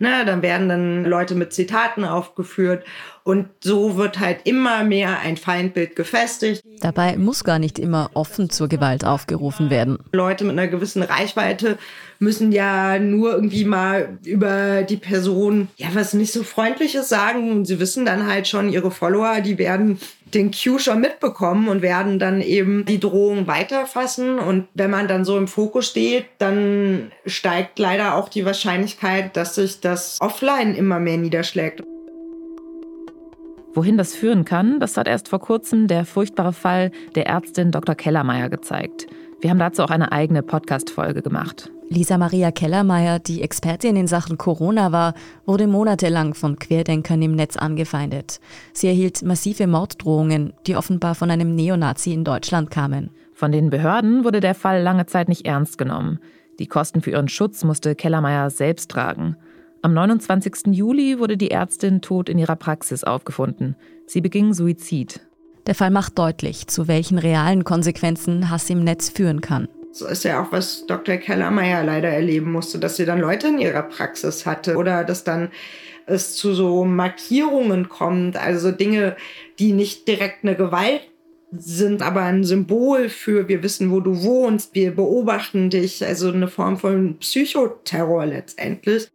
Ne? 0.00 0.24
Dann 0.26 0.42
werden 0.42 0.68
dann 0.68 1.04
Leute 1.04 1.36
mit 1.36 1.52
Zitaten 1.52 2.04
aufgeführt 2.04 2.84
und 3.22 3.48
so 3.62 3.96
wird 3.96 4.20
halt 4.20 4.40
immer 4.44 4.84
mehr 4.84 5.20
ein 5.20 5.36
Feindbild 5.36 5.96
gefestigt. 5.96 6.62
Dabei 6.80 7.16
muss 7.16 7.42
gar 7.42 7.58
nicht 7.58 7.78
immer 7.78 8.10
offen 8.12 8.50
zur 8.50 8.68
Gewalt 8.68 9.04
aufgerufen 9.04 9.70
werden. 9.70 9.98
Leute 10.12 10.44
mit 10.44 10.58
einer 10.58 10.68
gewissen 10.68 11.02
Reichweite 11.02 11.78
müssen 12.24 12.50
ja 12.50 12.98
nur 12.98 13.34
irgendwie 13.34 13.64
mal 13.64 14.18
über 14.24 14.82
die 14.82 14.96
Person 14.96 15.68
ja 15.76 15.88
was 15.94 16.14
nicht 16.14 16.32
so 16.32 16.42
freundliches 16.42 17.08
sagen 17.08 17.52
und 17.52 17.66
sie 17.66 17.78
wissen 17.78 18.04
dann 18.04 18.26
halt 18.26 18.48
schon 18.48 18.72
ihre 18.72 18.90
Follower, 18.90 19.40
die 19.40 19.58
werden 19.58 19.98
den 20.34 20.50
Cue 20.50 20.78
schon 20.78 21.00
mitbekommen 21.00 21.68
und 21.68 21.82
werden 21.82 22.18
dann 22.18 22.40
eben 22.40 22.84
die 22.84 22.98
Drohung 22.98 23.46
weiterfassen. 23.46 24.38
Und 24.38 24.66
wenn 24.74 24.90
man 24.90 25.06
dann 25.06 25.24
so 25.24 25.38
im 25.38 25.46
Fokus 25.46 25.86
steht, 25.88 26.26
dann 26.38 27.12
steigt 27.26 27.78
leider 27.78 28.16
auch 28.16 28.28
die 28.28 28.44
Wahrscheinlichkeit, 28.44 29.36
dass 29.36 29.54
sich 29.54 29.80
das 29.80 30.18
offline 30.20 30.74
immer 30.74 30.98
mehr 30.98 31.18
niederschlägt. 31.18 31.82
Wohin 33.74 33.98
das 33.98 34.14
führen 34.14 34.44
kann, 34.44 34.78
das 34.78 34.96
hat 34.96 35.08
erst 35.08 35.28
vor 35.28 35.40
kurzem 35.40 35.88
der 35.88 36.04
furchtbare 36.04 36.52
Fall 36.52 36.92
der 37.16 37.26
Ärztin 37.26 37.72
Dr. 37.72 37.96
Kellermeier 37.96 38.48
gezeigt. 38.48 39.06
Wir 39.44 39.50
haben 39.50 39.58
dazu 39.58 39.82
auch 39.82 39.90
eine 39.90 40.10
eigene 40.10 40.42
Podcast-Folge 40.42 41.20
gemacht. 41.20 41.70
Lisa 41.90 42.16
Maria 42.16 42.50
Kellermeier, 42.50 43.18
die 43.18 43.42
Expertin 43.42 43.94
in 43.94 44.06
Sachen 44.06 44.38
Corona 44.38 44.90
war, 44.90 45.12
wurde 45.44 45.66
monatelang 45.66 46.32
von 46.32 46.58
Querdenkern 46.58 47.20
im 47.20 47.32
Netz 47.36 47.58
angefeindet. 47.58 48.40
Sie 48.72 48.86
erhielt 48.86 49.20
massive 49.20 49.66
Morddrohungen, 49.66 50.54
die 50.66 50.76
offenbar 50.76 51.14
von 51.14 51.30
einem 51.30 51.54
Neonazi 51.54 52.14
in 52.14 52.24
Deutschland 52.24 52.70
kamen. 52.70 53.10
Von 53.34 53.52
den 53.52 53.68
Behörden 53.68 54.24
wurde 54.24 54.40
der 54.40 54.54
Fall 54.54 54.80
lange 54.80 55.04
Zeit 55.04 55.28
nicht 55.28 55.44
ernst 55.44 55.76
genommen. 55.76 56.20
Die 56.58 56.66
Kosten 56.66 57.02
für 57.02 57.10
ihren 57.10 57.28
Schutz 57.28 57.64
musste 57.64 57.94
Kellermeier 57.94 58.48
selbst 58.48 58.90
tragen. 58.90 59.36
Am 59.82 59.92
29. 59.92 60.68
Juli 60.68 61.18
wurde 61.18 61.36
die 61.36 61.50
Ärztin 61.50 62.00
tot 62.00 62.30
in 62.30 62.38
ihrer 62.38 62.56
Praxis 62.56 63.04
aufgefunden. 63.04 63.76
Sie 64.06 64.22
beging 64.22 64.54
Suizid. 64.54 65.20
Der 65.66 65.74
Fall 65.74 65.90
macht 65.90 66.18
deutlich, 66.18 66.66
zu 66.66 66.88
welchen 66.88 67.18
realen 67.18 67.64
Konsequenzen 67.64 68.50
Hass 68.50 68.68
im 68.70 68.84
Netz 68.84 69.08
führen 69.08 69.40
kann. 69.40 69.68
So 69.92 70.06
ist 70.06 70.24
ja 70.24 70.42
auch, 70.42 70.52
was 70.52 70.86
Dr. 70.86 71.16
Kellermeier 71.16 71.84
leider 71.84 72.08
erleben 72.08 72.50
musste, 72.50 72.78
dass 72.78 72.96
sie 72.96 73.04
dann 73.04 73.20
Leute 73.20 73.48
in 73.48 73.58
ihrer 73.58 73.82
Praxis 73.82 74.44
hatte 74.44 74.76
oder 74.76 75.04
dass 75.04 75.24
dann 75.24 75.50
es 76.06 76.34
zu 76.34 76.52
so 76.52 76.84
Markierungen 76.84 77.88
kommt, 77.88 78.36
also 78.36 78.72
Dinge, 78.72 79.16
die 79.58 79.72
nicht 79.72 80.06
direkt 80.08 80.42
eine 80.42 80.56
Gewalt 80.56 81.02
sind 81.58 82.02
aber 82.02 82.22
ein 82.22 82.44
Symbol 82.44 83.08
für, 83.08 83.48
wir 83.48 83.62
wissen, 83.62 83.90
wo 83.90 84.00
du 84.00 84.22
wohnst, 84.22 84.74
wir 84.74 84.94
beobachten 84.94 85.70
dich, 85.70 86.04
also 86.04 86.30
eine 86.30 86.48
Form 86.48 86.76
von 86.78 87.18
Psychoterror 87.18 88.26
letztendlich. 88.26 89.08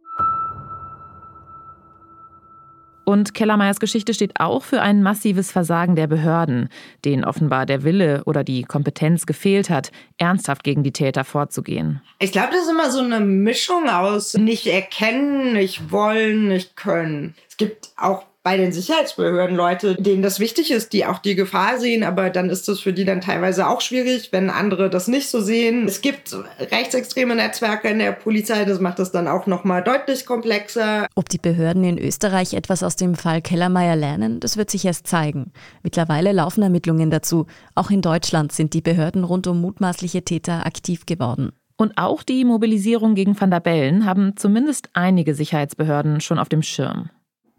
Und 3.10 3.34
Kellermeyers 3.34 3.80
Geschichte 3.80 4.14
steht 4.14 4.38
auch 4.38 4.62
für 4.62 4.82
ein 4.82 5.02
massives 5.02 5.50
Versagen 5.50 5.96
der 5.96 6.06
Behörden, 6.06 6.68
denen 7.04 7.24
offenbar 7.24 7.66
der 7.66 7.82
Wille 7.82 8.22
oder 8.24 8.44
die 8.44 8.62
Kompetenz 8.62 9.26
gefehlt 9.26 9.68
hat, 9.68 9.90
ernsthaft 10.16 10.62
gegen 10.62 10.84
die 10.84 10.92
Täter 10.92 11.24
vorzugehen. 11.24 12.00
Ich 12.20 12.30
glaube, 12.30 12.50
das 12.52 12.62
ist 12.62 12.70
immer 12.70 12.88
so 12.92 13.00
eine 13.00 13.18
Mischung 13.18 13.88
aus 13.88 14.34
nicht 14.34 14.68
erkennen, 14.68 15.54
nicht 15.54 15.90
wollen, 15.90 16.46
nicht 16.46 16.76
können. 16.76 17.34
Es 17.48 17.56
gibt 17.56 17.88
auch 17.96 18.26
bei 18.50 18.56
den 18.56 18.72
Sicherheitsbehörden 18.72 19.54
Leute, 19.54 19.94
denen 19.94 20.22
das 20.22 20.40
wichtig 20.40 20.72
ist, 20.72 20.92
die 20.92 21.06
auch 21.06 21.20
die 21.20 21.36
Gefahr 21.36 21.78
sehen, 21.78 22.02
aber 22.02 22.30
dann 22.30 22.50
ist 22.50 22.66
das 22.66 22.80
für 22.80 22.92
die 22.92 23.04
dann 23.04 23.20
teilweise 23.20 23.68
auch 23.68 23.80
schwierig, 23.80 24.32
wenn 24.32 24.50
andere 24.50 24.90
das 24.90 25.06
nicht 25.06 25.30
so 25.30 25.40
sehen. 25.40 25.86
Es 25.86 26.00
gibt 26.00 26.36
rechtsextreme 26.58 27.36
Netzwerke 27.36 27.86
in 27.86 28.00
der 28.00 28.10
Polizei, 28.10 28.64
das 28.64 28.80
macht 28.80 28.98
es 28.98 29.12
dann 29.12 29.28
auch 29.28 29.46
noch 29.46 29.62
mal 29.62 29.84
deutlich 29.84 30.26
komplexer. 30.26 31.06
Ob 31.14 31.28
die 31.28 31.38
Behörden 31.38 31.84
in 31.84 31.96
Österreich 31.96 32.54
etwas 32.54 32.82
aus 32.82 32.96
dem 32.96 33.14
Fall 33.14 33.40
Kellermeier 33.40 33.94
lernen, 33.94 34.40
das 34.40 34.56
wird 34.56 34.68
sich 34.68 34.84
erst 34.84 35.06
zeigen. 35.06 35.52
Mittlerweile 35.84 36.32
laufen 36.32 36.64
Ermittlungen 36.64 37.12
dazu. 37.12 37.46
Auch 37.76 37.90
in 37.90 38.02
Deutschland 38.02 38.50
sind 38.50 38.74
die 38.74 38.82
Behörden 38.82 39.22
rund 39.22 39.46
um 39.46 39.60
mutmaßliche 39.60 40.24
Täter 40.24 40.66
aktiv 40.66 41.06
geworden. 41.06 41.52
Und 41.76 41.98
auch 41.98 42.24
die 42.24 42.44
Mobilisierung 42.44 43.14
gegen 43.14 43.40
Van 43.40 43.52
der 43.52 43.60
Bellen 43.60 44.06
haben 44.06 44.36
zumindest 44.36 44.88
einige 44.92 45.36
Sicherheitsbehörden 45.36 46.20
schon 46.20 46.40
auf 46.40 46.48
dem 46.48 46.64
Schirm. 46.64 47.10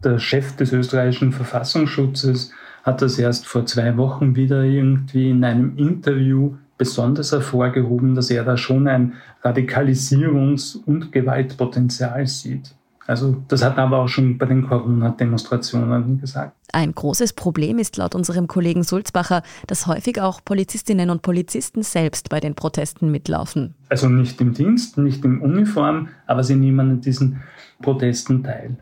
Der 0.04 0.18
Chef 0.18 0.56
des 0.56 0.72
österreichischen 0.72 1.32
Verfassungsschutzes 1.32 2.50
hat 2.82 3.02
das 3.02 3.18
erst 3.18 3.46
vor 3.46 3.66
zwei 3.66 3.96
Wochen 3.96 4.34
wieder 4.34 4.64
irgendwie 4.64 5.30
in 5.30 5.44
einem 5.44 5.78
Interview 5.78 6.56
besonders 6.76 7.30
hervorgehoben, 7.30 8.16
dass 8.16 8.28
er 8.30 8.42
da 8.42 8.56
schon 8.56 8.88
ein 8.88 9.12
Radikalisierungs- 9.44 10.76
und 10.84 11.12
Gewaltpotenzial 11.12 12.26
sieht. 12.26 12.74
Also 13.06 13.36
das 13.48 13.62
hat 13.62 13.78
aber 13.78 13.98
auch 13.98 14.08
schon 14.08 14.38
bei 14.38 14.46
den 14.46 14.66
Corona-Demonstrationen 14.66 16.20
gesagt. 16.20 16.56
Ein 16.72 16.94
großes 16.94 17.34
Problem 17.34 17.78
ist 17.78 17.96
laut 17.96 18.14
unserem 18.14 18.48
Kollegen 18.48 18.82
Sulzbacher, 18.82 19.42
dass 19.66 19.86
häufig 19.86 20.20
auch 20.20 20.40
Polizistinnen 20.44 21.10
und 21.10 21.22
Polizisten 21.22 21.82
selbst 21.82 22.28
bei 22.28 22.40
den 22.40 22.54
Protesten 22.54 23.10
mitlaufen. 23.10 23.74
Also 23.88 24.08
nicht 24.08 24.40
im 24.40 24.54
Dienst, 24.54 24.98
nicht 24.98 25.24
in 25.24 25.40
Uniform, 25.40 26.08
aber 26.26 26.42
sie 26.42 26.56
nehmen 26.56 26.80
an 26.80 27.00
diesen 27.00 27.42
Protesten 27.82 28.42
teil. 28.42 28.76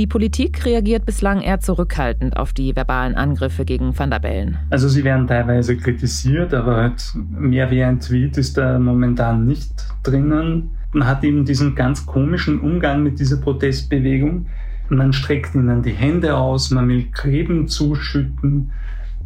Die 0.00 0.06
Politik 0.06 0.64
reagiert 0.64 1.04
bislang 1.04 1.42
eher 1.42 1.60
zurückhaltend 1.60 2.34
auf 2.34 2.54
die 2.54 2.74
verbalen 2.74 3.16
Angriffe 3.16 3.66
gegen 3.66 3.98
Van 3.98 4.10
der 4.10 4.18
Bellen. 4.18 4.56
Also 4.70 4.88
sie 4.88 5.04
werden 5.04 5.26
teilweise 5.26 5.76
kritisiert, 5.76 6.54
aber 6.54 6.76
halt 6.76 7.12
mehr 7.14 7.70
wie 7.70 7.84
ein 7.84 8.00
Tweet 8.00 8.38
ist 8.38 8.56
da 8.56 8.78
momentan 8.78 9.44
nicht 9.44 9.74
drinnen. 10.02 10.70
Man 10.94 11.06
hat 11.06 11.22
eben 11.22 11.44
diesen 11.44 11.74
ganz 11.74 12.06
komischen 12.06 12.60
Umgang 12.60 13.02
mit 13.02 13.20
dieser 13.20 13.36
Protestbewegung. 13.42 14.46
Man 14.88 15.12
streckt 15.12 15.54
ihnen 15.54 15.82
die 15.82 15.92
Hände 15.92 16.34
aus, 16.34 16.70
man 16.70 16.88
will 16.88 17.10
Gräben 17.12 17.68
zuschütten. 17.68 18.72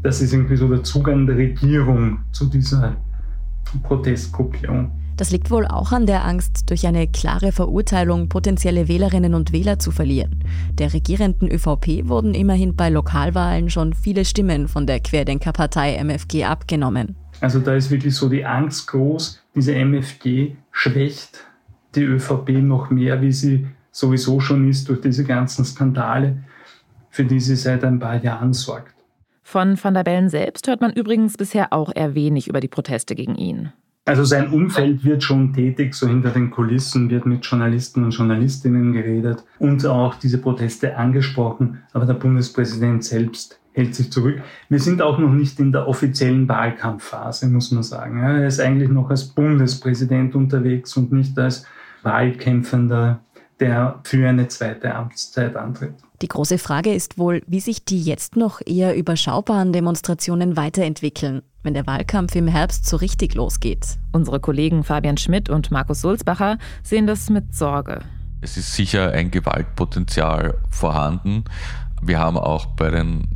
Das 0.03 0.21
ist 0.21 0.33
irgendwie 0.33 0.57
so 0.57 0.67
der 0.67 0.83
Zugang 0.83 1.29
der 1.29 1.37
Regierung 1.37 2.19
zu 2.33 2.47
dieser 2.47 2.97
Protestgruppierung. 3.85 4.91
Das 5.17 5.31
liegt 5.31 5.51
wohl 5.51 5.67
auch 5.67 5.93
an 5.93 6.07
der 6.07 6.25
Angst, 6.25 6.71
durch 6.71 6.87
eine 6.87 7.07
klare 7.07 7.53
Verurteilung 7.53 8.29
potenzielle 8.29 8.89
Wählerinnen 8.89 9.35
und 9.35 9.53
Wähler 9.53 9.79
zu 9.79 9.93
verlieren. 9.93 10.43
Der 10.73 10.93
regierenden 10.93 11.49
ÖVP 11.49 12.09
wurden 12.09 12.35
immerhin 12.35 12.75
bei 12.75 12.91
Lokalwahlen 12.91 13.71
schon 13.71 13.93
viele 13.93 14.25
Stimmen 14.25 14.67
von 14.67 14.87
der 14.87 14.99
Querdenkerpartei 15.01 15.95
MFG 16.03 16.45
abgenommen. 16.45 17.17
Also 17.41 17.61
da 17.61 17.75
ist 17.75 17.91
wirklich 17.91 18.17
so 18.17 18.29
die 18.29 18.45
Angst 18.45 18.89
groß, 18.89 19.41
diese 19.55 19.75
MFG 19.75 20.57
schwächt 20.73 21.45
die 21.95 22.03
ÖVP 22.03 22.51
noch 22.63 22.91
mehr, 22.91 23.21
wie 23.23 23.33
sie 23.33 23.67
sowieso 23.93 24.41
schon 24.41 24.69
ist 24.69 24.89
durch 24.89 25.01
diese 25.01 25.25
ganzen 25.25 25.65
Skandale, 25.65 26.43
für 27.11 27.25
die 27.25 27.39
sie 27.39 27.55
seit 27.55 27.85
ein 27.85 28.01
paar 28.01 28.23
Jahren 28.23 28.53
sorgt. 28.53 28.93
Von 29.43 29.79
Van 29.81 29.95
der 29.95 30.03
Bellen 30.03 30.29
selbst 30.29 30.67
hört 30.67 30.81
man 30.81 30.93
übrigens 30.93 31.37
bisher 31.37 31.73
auch 31.73 31.93
eher 31.95 32.15
wenig 32.15 32.49
über 32.49 32.61
die 32.61 32.69
Proteste 32.69 33.15
gegen 33.15 33.37
ihn. 33.37 33.73
Also 34.07 34.23
sein 34.25 34.53
Umfeld 34.53 35.03
wird 35.03 35.23
schon 35.23 35.55
tätig, 35.55 35.95
so 35.95 36.07
hinter 36.07 36.29
den 36.29 36.51
Kulissen 36.51 37.09
wird 37.09 37.25
mit 37.25 37.47
Journalisten 37.47 38.05
und 38.05 38.11
Journalistinnen 38.11 38.93
geredet 38.93 39.45
und 39.59 39.87
auch 39.87 40.17
diese 40.17 40.37
Proteste 40.37 40.99
angesprochen, 40.99 41.83
aber 41.95 42.05
der 42.05 42.13
Bundespräsident 42.13 43.03
selbst 43.03 43.59
hält 43.73 43.95
sich 43.95 44.13
zurück. 44.13 44.43
Wir 44.69 44.79
sind 44.79 45.01
auch 45.01 45.19
noch 45.19 45.33
nicht 45.33 45.59
in 45.59 45.73
der 45.73 45.89
offiziellen 45.89 46.47
Wahlkampfphase, 46.47 47.49
muss 47.49 47.73
man 47.73 47.83
sagen. 47.83 48.23
Er 48.23 48.47
ist 48.47 48.61
eigentlich 48.61 48.91
noch 48.91 49.09
als 49.09 49.25
Bundespräsident 49.25 50.35
unterwegs 50.35 50.95
und 50.99 51.11
nicht 51.11 51.39
als 51.39 51.65
Wahlkämpfender, 52.03 53.21
der 53.65 54.01
für 54.05 54.29
eine 54.29 54.49
zweite 54.49 54.95
Amtszeit 54.95 55.57
antritt. 55.57 55.95
Die 56.23 56.29
große 56.29 56.59
Frage 56.59 56.95
ist 56.95 57.19
wohl, 57.19 57.43
wie 57.47 57.61
sich 57.61 57.85
die 57.85 58.03
jetzt 58.03 58.37
noch 58.37 58.61
eher 58.65 58.97
überschaubaren 58.97 59.73
Demonstrationen 59.73 60.57
weiterentwickeln 60.57 61.43
wenn 61.65 61.75
der 61.75 61.87
Wahlkampf 61.87 62.37
im 62.37 62.47
Herbst 62.47 62.87
so 62.87 62.97
richtig 62.97 63.35
losgeht. 63.35 63.97
Unsere 64.13 64.39
Kollegen 64.39 64.85
Fabian 64.85 65.17
Schmidt 65.17 65.49
und 65.49 65.71
Markus 65.71 66.03
Sulzbacher 66.03 66.59
sehen 66.83 67.07
das 67.07 67.31
mit 67.31 67.55
Sorge. 67.55 68.01
Es 68.43 68.57
ist 68.57 68.75
sicher 68.75 69.11
ein 69.13 69.31
Gewaltpotenzial 69.31 70.59
vorhanden. 70.69 71.45
Wir 72.03 72.19
haben 72.19 72.37
auch 72.37 72.67
bei 72.67 72.91
den 72.91 73.27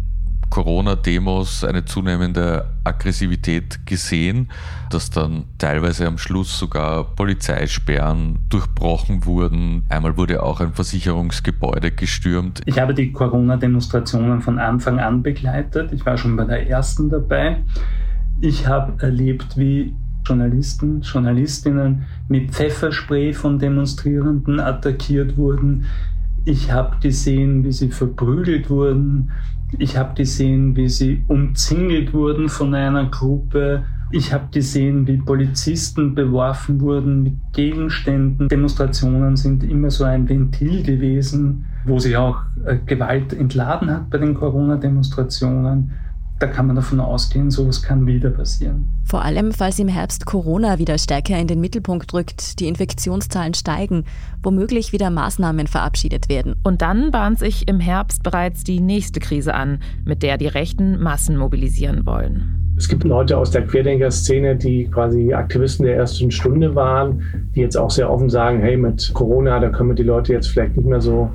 Corona-Demos 0.51 1.65
eine 1.65 1.85
zunehmende 1.85 2.67
Aggressivität 2.85 3.87
gesehen, 3.87 4.51
dass 4.91 5.11
dann 5.11 5.45
teilweise 5.59 6.07
am 6.07 6.19
Schluss 6.19 6.59
sogar 6.59 7.05
Polizeisperren 7.15 8.39
durchbrochen 8.49 9.25
wurden. 9.25 9.85
Einmal 9.89 10.17
wurde 10.17 10.43
auch 10.43 10.61
ein 10.61 10.73
Versicherungsgebäude 10.73 11.91
gestürmt. 11.91 12.63
Ich 12.67 12.79
habe 12.79 12.95
die 12.95 13.13
Corona-Demonstrationen 13.13 14.41
von 14.41 14.59
Anfang 14.59 14.99
an 14.99 15.23
begleitet. 15.23 15.93
Ich 15.93 16.05
war 16.07 16.17
schon 16.17 16.37
bei 16.37 16.45
der 16.45 16.69
ersten 16.69 17.11
dabei. 17.11 17.63
Ich 18.41 18.67
habe 18.67 19.03
erlebt, 19.03 19.57
wie 19.57 19.95
Journalisten, 20.25 21.01
Journalistinnen 21.01 22.05
mit 22.29 22.51
Pfefferspray 22.51 23.33
von 23.33 23.59
Demonstrierenden 23.59 24.61
attackiert 24.61 25.37
wurden. 25.37 25.87
Ich 26.45 26.71
habe 26.71 26.97
gesehen, 27.01 27.65
wie 27.65 27.73
sie 27.73 27.91
verprügelt 27.91 28.71
wurden. 28.71 29.31
Ich 29.77 29.97
habe 29.97 30.15
gesehen, 30.15 30.77
wie 30.77 30.89
sie 30.89 31.25
umzingelt 31.29 32.15
wurden 32.15 32.49
von 32.49 32.75
einer 32.75 33.07
Gruppe. 33.07 33.85
Ich 34.11 34.33
habe 34.33 34.49
gesehen, 34.51 35.07
wie 35.07 35.19
Polizisten 35.19 36.15
beworfen 36.15 36.81
wurden 36.81 37.23
mit 37.23 37.35
Gegenständen. 37.53 38.49
Demonstrationen 38.49 39.37
sind 39.37 39.63
immer 39.63 39.91
so 39.91 40.05
ein 40.05 40.27
Ventil 40.27 40.83
gewesen, 40.83 41.67
wo 41.85 41.99
sich 41.99 42.17
auch 42.17 42.39
äh, 42.65 42.79
Gewalt 42.87 43.35
entladen 43.35 43.91
hat 43.91 44.09
bei 44.09 44.17
den 44.17 44.35
Corona-Demonstrationen 44.35 45.93
da 46.39 46.47
kann 46.47 46.67
man 46.67 46.77
davon 46.77 47.01
ausgehen, 47.01 47.51
sowas 47.51 47.83
kann 47.83 48.07
wieder 48.07 48.31
passieren. 48.31 48.89
Vor 49.05 49.23
allem, 49.23 49.53
falls 49.53 49.79
im 49.79 49.89
Herbst 49.89 50.27
Corona 50.27 50.79
wieder 50.79 50.99
stärker 50.99 51.39
in 51.39 51.47
den 51.47 51.61
Mittelpunkt 51.61 52.13
rückt, 52.15 52.61
die 52.61 52.69
Infektionszahlen 52.69 53.55
steigen, 53.55 54.05
womöglich 54.43 54.93
wieder 54.93 55.11
Maßnahmen 55.11 55.67
verabschiedet 55.67 56.29
werden. 56.29 56.55
Und 56.63 56.83
dann 56.83 57.11
bahnt 57.11 57.39
sich 57.39 57.67
im 57.69 57.81
Herbst 57.81 58.23
bereits 58.23 58.65
die 58.65 58.81
nächste 58.81 59.19
Krise 59.19 59.55
an, 59.55 59.81
mit 60.05 60.23
der 60.23 60.39
die 60.39 60.47
Rechten 60.47 61.01
Massen 61.01 61.37
mobilisieren 61.37 62.07
wollen. 62.07 62.75
Es 62.77 62.89
gibt 62.89 63.03
Leute 63.03 63.37
aus 63.37 63.51
der 63.51 63.67
Querdenker-Szene, 63.67 64.55
die 64.55 64.89
quasi 64.89 65.35
Aktivisten 65.35 65.85
der 65.85 65.97
ersten 65.97 66.31
Stunde 66.31 66.77
waren, 66.77 67.51
die 67.57 67.61
jetzt 67.61 67.77
auch 67.77 67.91
sehr 67.91 68.09
offen 68.09 68.31
sagen, 68.31 68.61
hey, 68.61 68.77
mit 68.77 69.11
Corona, 69.15 69.59
da 69.59 69.69
können 69.71 69.89
wir 69.89 69.97
die 69.97 70.05
Leute 70.05 70.33
jetzt 70.33 70.47
vielleicht 70.47 70.77
nicht 70.77 70.87
mehr 70.87 71.01
so 71.01 71.29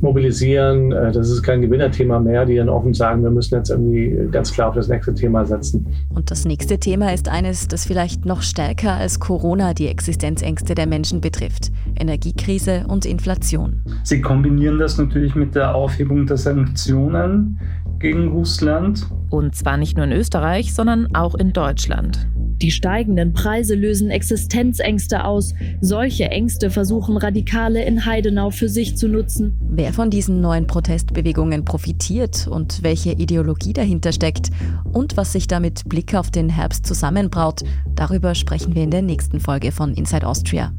mobilisieren. 0.00 0.92
Äh, 0.92 1.12
das 1.12 1.30
ist 1.30 1.42
kein 1.42 1.60
Gewinnerthema 1.60 2.18
mehr, 2.18 2.44
die 2.44 2.56
dann 2.56 2.68
offen 2.68 2.94
sagen, 2.94 3.22
wir 3.22 3.30
müssen 3.30 3.54
jetzt 3.54 3.70
irgendwie 3.70 4.28
ganz 4.30 4.52
klar 4.52 4.68
auf 4.68 4.74
das 4.74 4.88
nächste 4.88 5.14
Thema 5.14 5.44
setzen. 5.44 5.86
Und 6.14 6.30
das 6.30 6.44
nächste 6.44 6.78
Thema 6.78 7.12
ist 7.12 7.28
eines, 7.28 7.68
das 7.68 7.86
vielleicht 7.86 8.24
noch 8.24 8.42
stärker 8.42 8.94
als 8.94 9.20
Corona 9.20 9.74
die 9.74 9.88
Existenzängste 9.88 10.74
der 10.74 10.86
Menschen 10.86 11.20
betrifft. 11.20 11.70
Energiekrise 11.98 12.84
und 12.88 13.06
Inflation. 13.06 13.82
Sie 14.04 14.20
kombinieren 14.20 14.78
das 14.78 14.98
natürlich 14.98 15.34
mit 15.34 15.54
der 15.54 15.74
Aufhebung 15.74 16.26
der 16.26 16.36
Sanktionen 16.36 17.58
gegen 18.00 18.28
Russland. 18.28 19.06
Und 19.30 19.54
zwar 19.54 19.76
nicht 19.76 19.96
nur 19.96 20.06
in 20.06 20.12
Österreich, 20.12 20.74
sondern 20.74 21.14
auch 21.14 21.34
in 21.34 21.52
Deutschland. 21.52 22.26
Die 22.62 22.70
steigenden 22.70 23.32
Preise 23.32 23.74
lösen 23.74 24.10
Existenzängste 24.10 25.24
aus. 25.24 25.54
Solche 25.80 26.24
Ängste 26.24 26.68
versuchen 26.68 27.16
Radikale 27.16 27.82
in 27.84 28.04
Heidenau 28.04 28.50
für 28.50 28.68
sich 28.68 28.98
zu 28.98 29.08
nutzen. 29.08 29.58
Wer 29.62 29.94
von 29.94 30.10
diesen 30.10 30.42
neuen 30.42 30.66
Protestbewegungen 30.66 31.64
profitiert 31.64 32.46
und 32.46 32.82
welche 32.82 33.12
Ideologie 33.12 33.72
dahinter 33.72 34.12
steckt 34.12 34.50
und 34.92 35.16
was 35.16 35.32
sich 35.32 35.46
da 35.46 35.58
mit 35.58 35.88
Blick 35.88 36.14
auf 36.14 36.30
den 36.30 36.50
Herbst 36.50 36.86
zusammenbraut, 36.86 37.62
darüber 37.94 38.34
sprechen 38.34 38.74
wir 38.74 38.82
in 38.82 38.90
der 38.90 39.02
nächsten 39.02 39.40
Folge 39.40 39.72
von 39.72 39.94
Inside 39.94 40.26
Austria. 40.26 40.74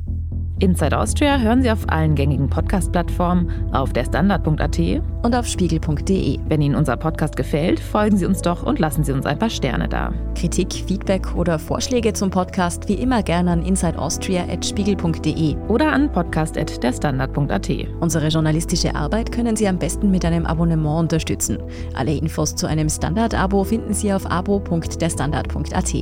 Inside 0.61 0.95
Austria 0.95 1.39
hören 1.39 1.63
Sie 1.63 1.71
auf 1.71 1.89
allen 1.89 2.13
gängigen 2.13 2.47
Podcast-Plattformen, 2.47 3.73
auf 3.73 3.93
der 3.93 4.05
Standard.at 4.05 4.79
und 5.23 5.35
auf 5.35 5.47
spiegel.de. 5.47 6.39
Wenn 6.47 6.61
Ihnen 6.61 6.75
unser 6.75 6.97
Podcast 6.97 7.35
gefällt, 7.35 7.79
folgen 7.79 8.15
Sie 8.15 8.27
uns 8.27 8.43
doch 8.43 8.61
und 8.61 8.77
lassen 8.77 9.03
Sie 9.03 9.11
uns 9.11 9.25
ein 9.25 9.39
paar 9.39 9.49
Sterne 9.49 9.89
da. 9.89 10.13
Kritik, 10.35 10.71
Feedback 10.71 11.35
oder 11.35 11.57
Vorschläge 11.57 12.13
zum 12.13 12.29
Podcast 12.29 12.87
wie 12.87 12.93
immer 12.93 13.23
gerne 13.23 13.49
an 13.51 13.65
insideaustria.spiegel.de 13.65 15.55
oder 15.67 15.91
an 15.91 16.11
podcast.derstandard.at. 16.11 17.69
Unsere 17.99 18.27
journalistische 18.27 18.93
Arbeit 18.93 19.31
können 19.31 19.55
Sie 19.55 19.67
am 19.67 19.79
besten 19.79 20.11
mit 20.11 20.23
einem 20.25 20.45
Abonnement 20.45 20.99
unterstützen. 20.99 21.57
Alle 21.95 22.13
Infos 22.13 22.55
zu 22.55 22.67
einem 22.67 22.87
Standard-Abo 22.87 23.63
finden 23.63 23.95
Sie 23.95 24.13
auf 24.13 24.29
abo.derstandard.at. 24.29 25.95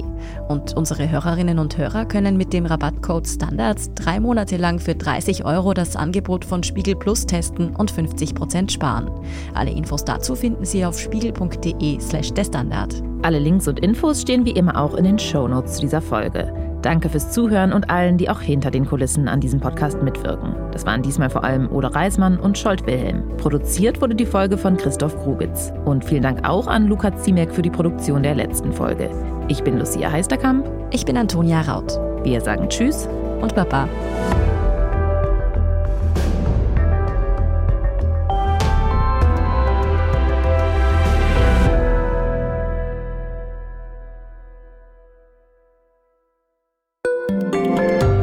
Und 0.50 0.76
unsere 0.76 1.10
Hörerinnen 1.10 1.60
und 1.60 1.78
Hörer 1.78 2.06
können 2.06 2.36
mit 2.36 2.52
dem 2.52 2.66
Rabattcode 2.66 3.26
Standards 3.26 3.94
drei 3.94 4.20
Monate 4.20 4.49
Monate 4.50 4.58
lang 4.58 4.80
für 4.80 4.96
30 4.96 5.46
Euro 5.46 5.76
das 5.76 5.96
Angebot 5.96 6.44
von 6.44 6.64
Spiegel 6.64 6.96
Plus 6.96 7.28
testen 7.28 7.76
und 7.76 7.92
50% 7.92 8.72
sparen. 8.72 9.12
Alle 9.54 9.70
Infos 9.70 10.04
dazu 10.04 10.34
finden 10.36 10.66
Sie 10.66 10.84
auf 10.86 11.00
spiegel.de 11.00 12.00
slash 12.00 12.34
der 12.34 12.46
Standard. 12.46 12.96
Alle 13.22 13.38
Links 13.38 13.68
und 13.68 13.80
Infos 13.80 14.22
stehen 14.22 14.46
wie 14.46 14.52
immer 14.52 14.82
auch 14.82 14.96
in 14.96 15.04
den 15.04 15.20
Shownotes 15.20 15.76
zu 15.76 15.82
dieser 15.82 16.02
Folge. 16.02 16.52
Danke 16.82 17.10
fürs 17.10 17.32
Zuhören 17.32 17.74
und 17.74 17.92
allen, 17.92 18.18
die 18.18 18.30
auch 18.30 18.42
hinter 18.42 18.72
den 18.72 18.86
Kulissen 18.86 19.28
an 19.28 19.40
diesem 19.40 19.60
Podcast 19.60 20.02
mitwirken. 20.02 20.56
Das 20.72 20.86
waren 20.86 21.04
diesmal 21.04 21.30
vor 21.30 21.44
allem 21.44 21.72
Ole 21.72 21.94
Reismann 21.94 22.40
und 22.40 22.58
Scholt 22.58 22.88
Wilhelm. 22.88 23.24
Produziert 23.38 24.02
wurde 24.02 24.16
die 24.16 24.26
Folge 24.26 24.58
von 24.58 24.78
Christoph 24.78 25.16
Grubitz. 25.18 25.72
Und 25.86 26.06
vielen 26.06 26.24
Dank 26.24 26.48
auch 26.48 26.66
an 26.66 26.88
Luca 26.88 27.16
Ziemek 27.18 27.54
für 27.54 27.62
die 27.62 27.70
Produktion 27.70 28.24
der 28.24 28.34
letzten 28.34 28.72
Folge. 28.72 29.12
Ich 29.48 29.64
bin 29.64 29.78
Lucia 29.78 30.12
Heisterkamp. 30.12 30.66
Ich 30.92 31.06
bin 31.06 31.18
Antonia 31.18 31.62
Raut. 31.62 32.00
Wir 32.24 32.42
sagen 32.42 32.68
Tschüss 32.70 33.08
und 33.42 33.56
Baba. 33.56 33.88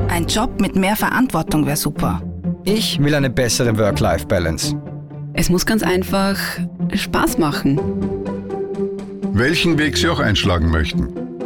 Ein 0.09 0.27
Job 0.27 0.61
mit 0.61 0.77
mehr 0.77 0.97
Verantwortung 0.97 1.67
wäre 1.67 1.77
super. 1.77 2.23
Ich 2.65 2.99
will 2.99 3.15
eine 3.15 3.31
bessere 3.31 3.79
Work-Life-Balance. 3.79 4.75
Es 5.35 5.51
muss 5.51 5.67
ganz 5.67 5.83
einfach 5.83 6.37
Spaß 6.93 7.39
machen. 7.39 7.79
Welchen 9.35 9.79
Weg 9.79 9.97
Sie 9.99 10.09
auch 10.09 10.19
einschlagen 10.19 10.71
möchten. 10.71 11.36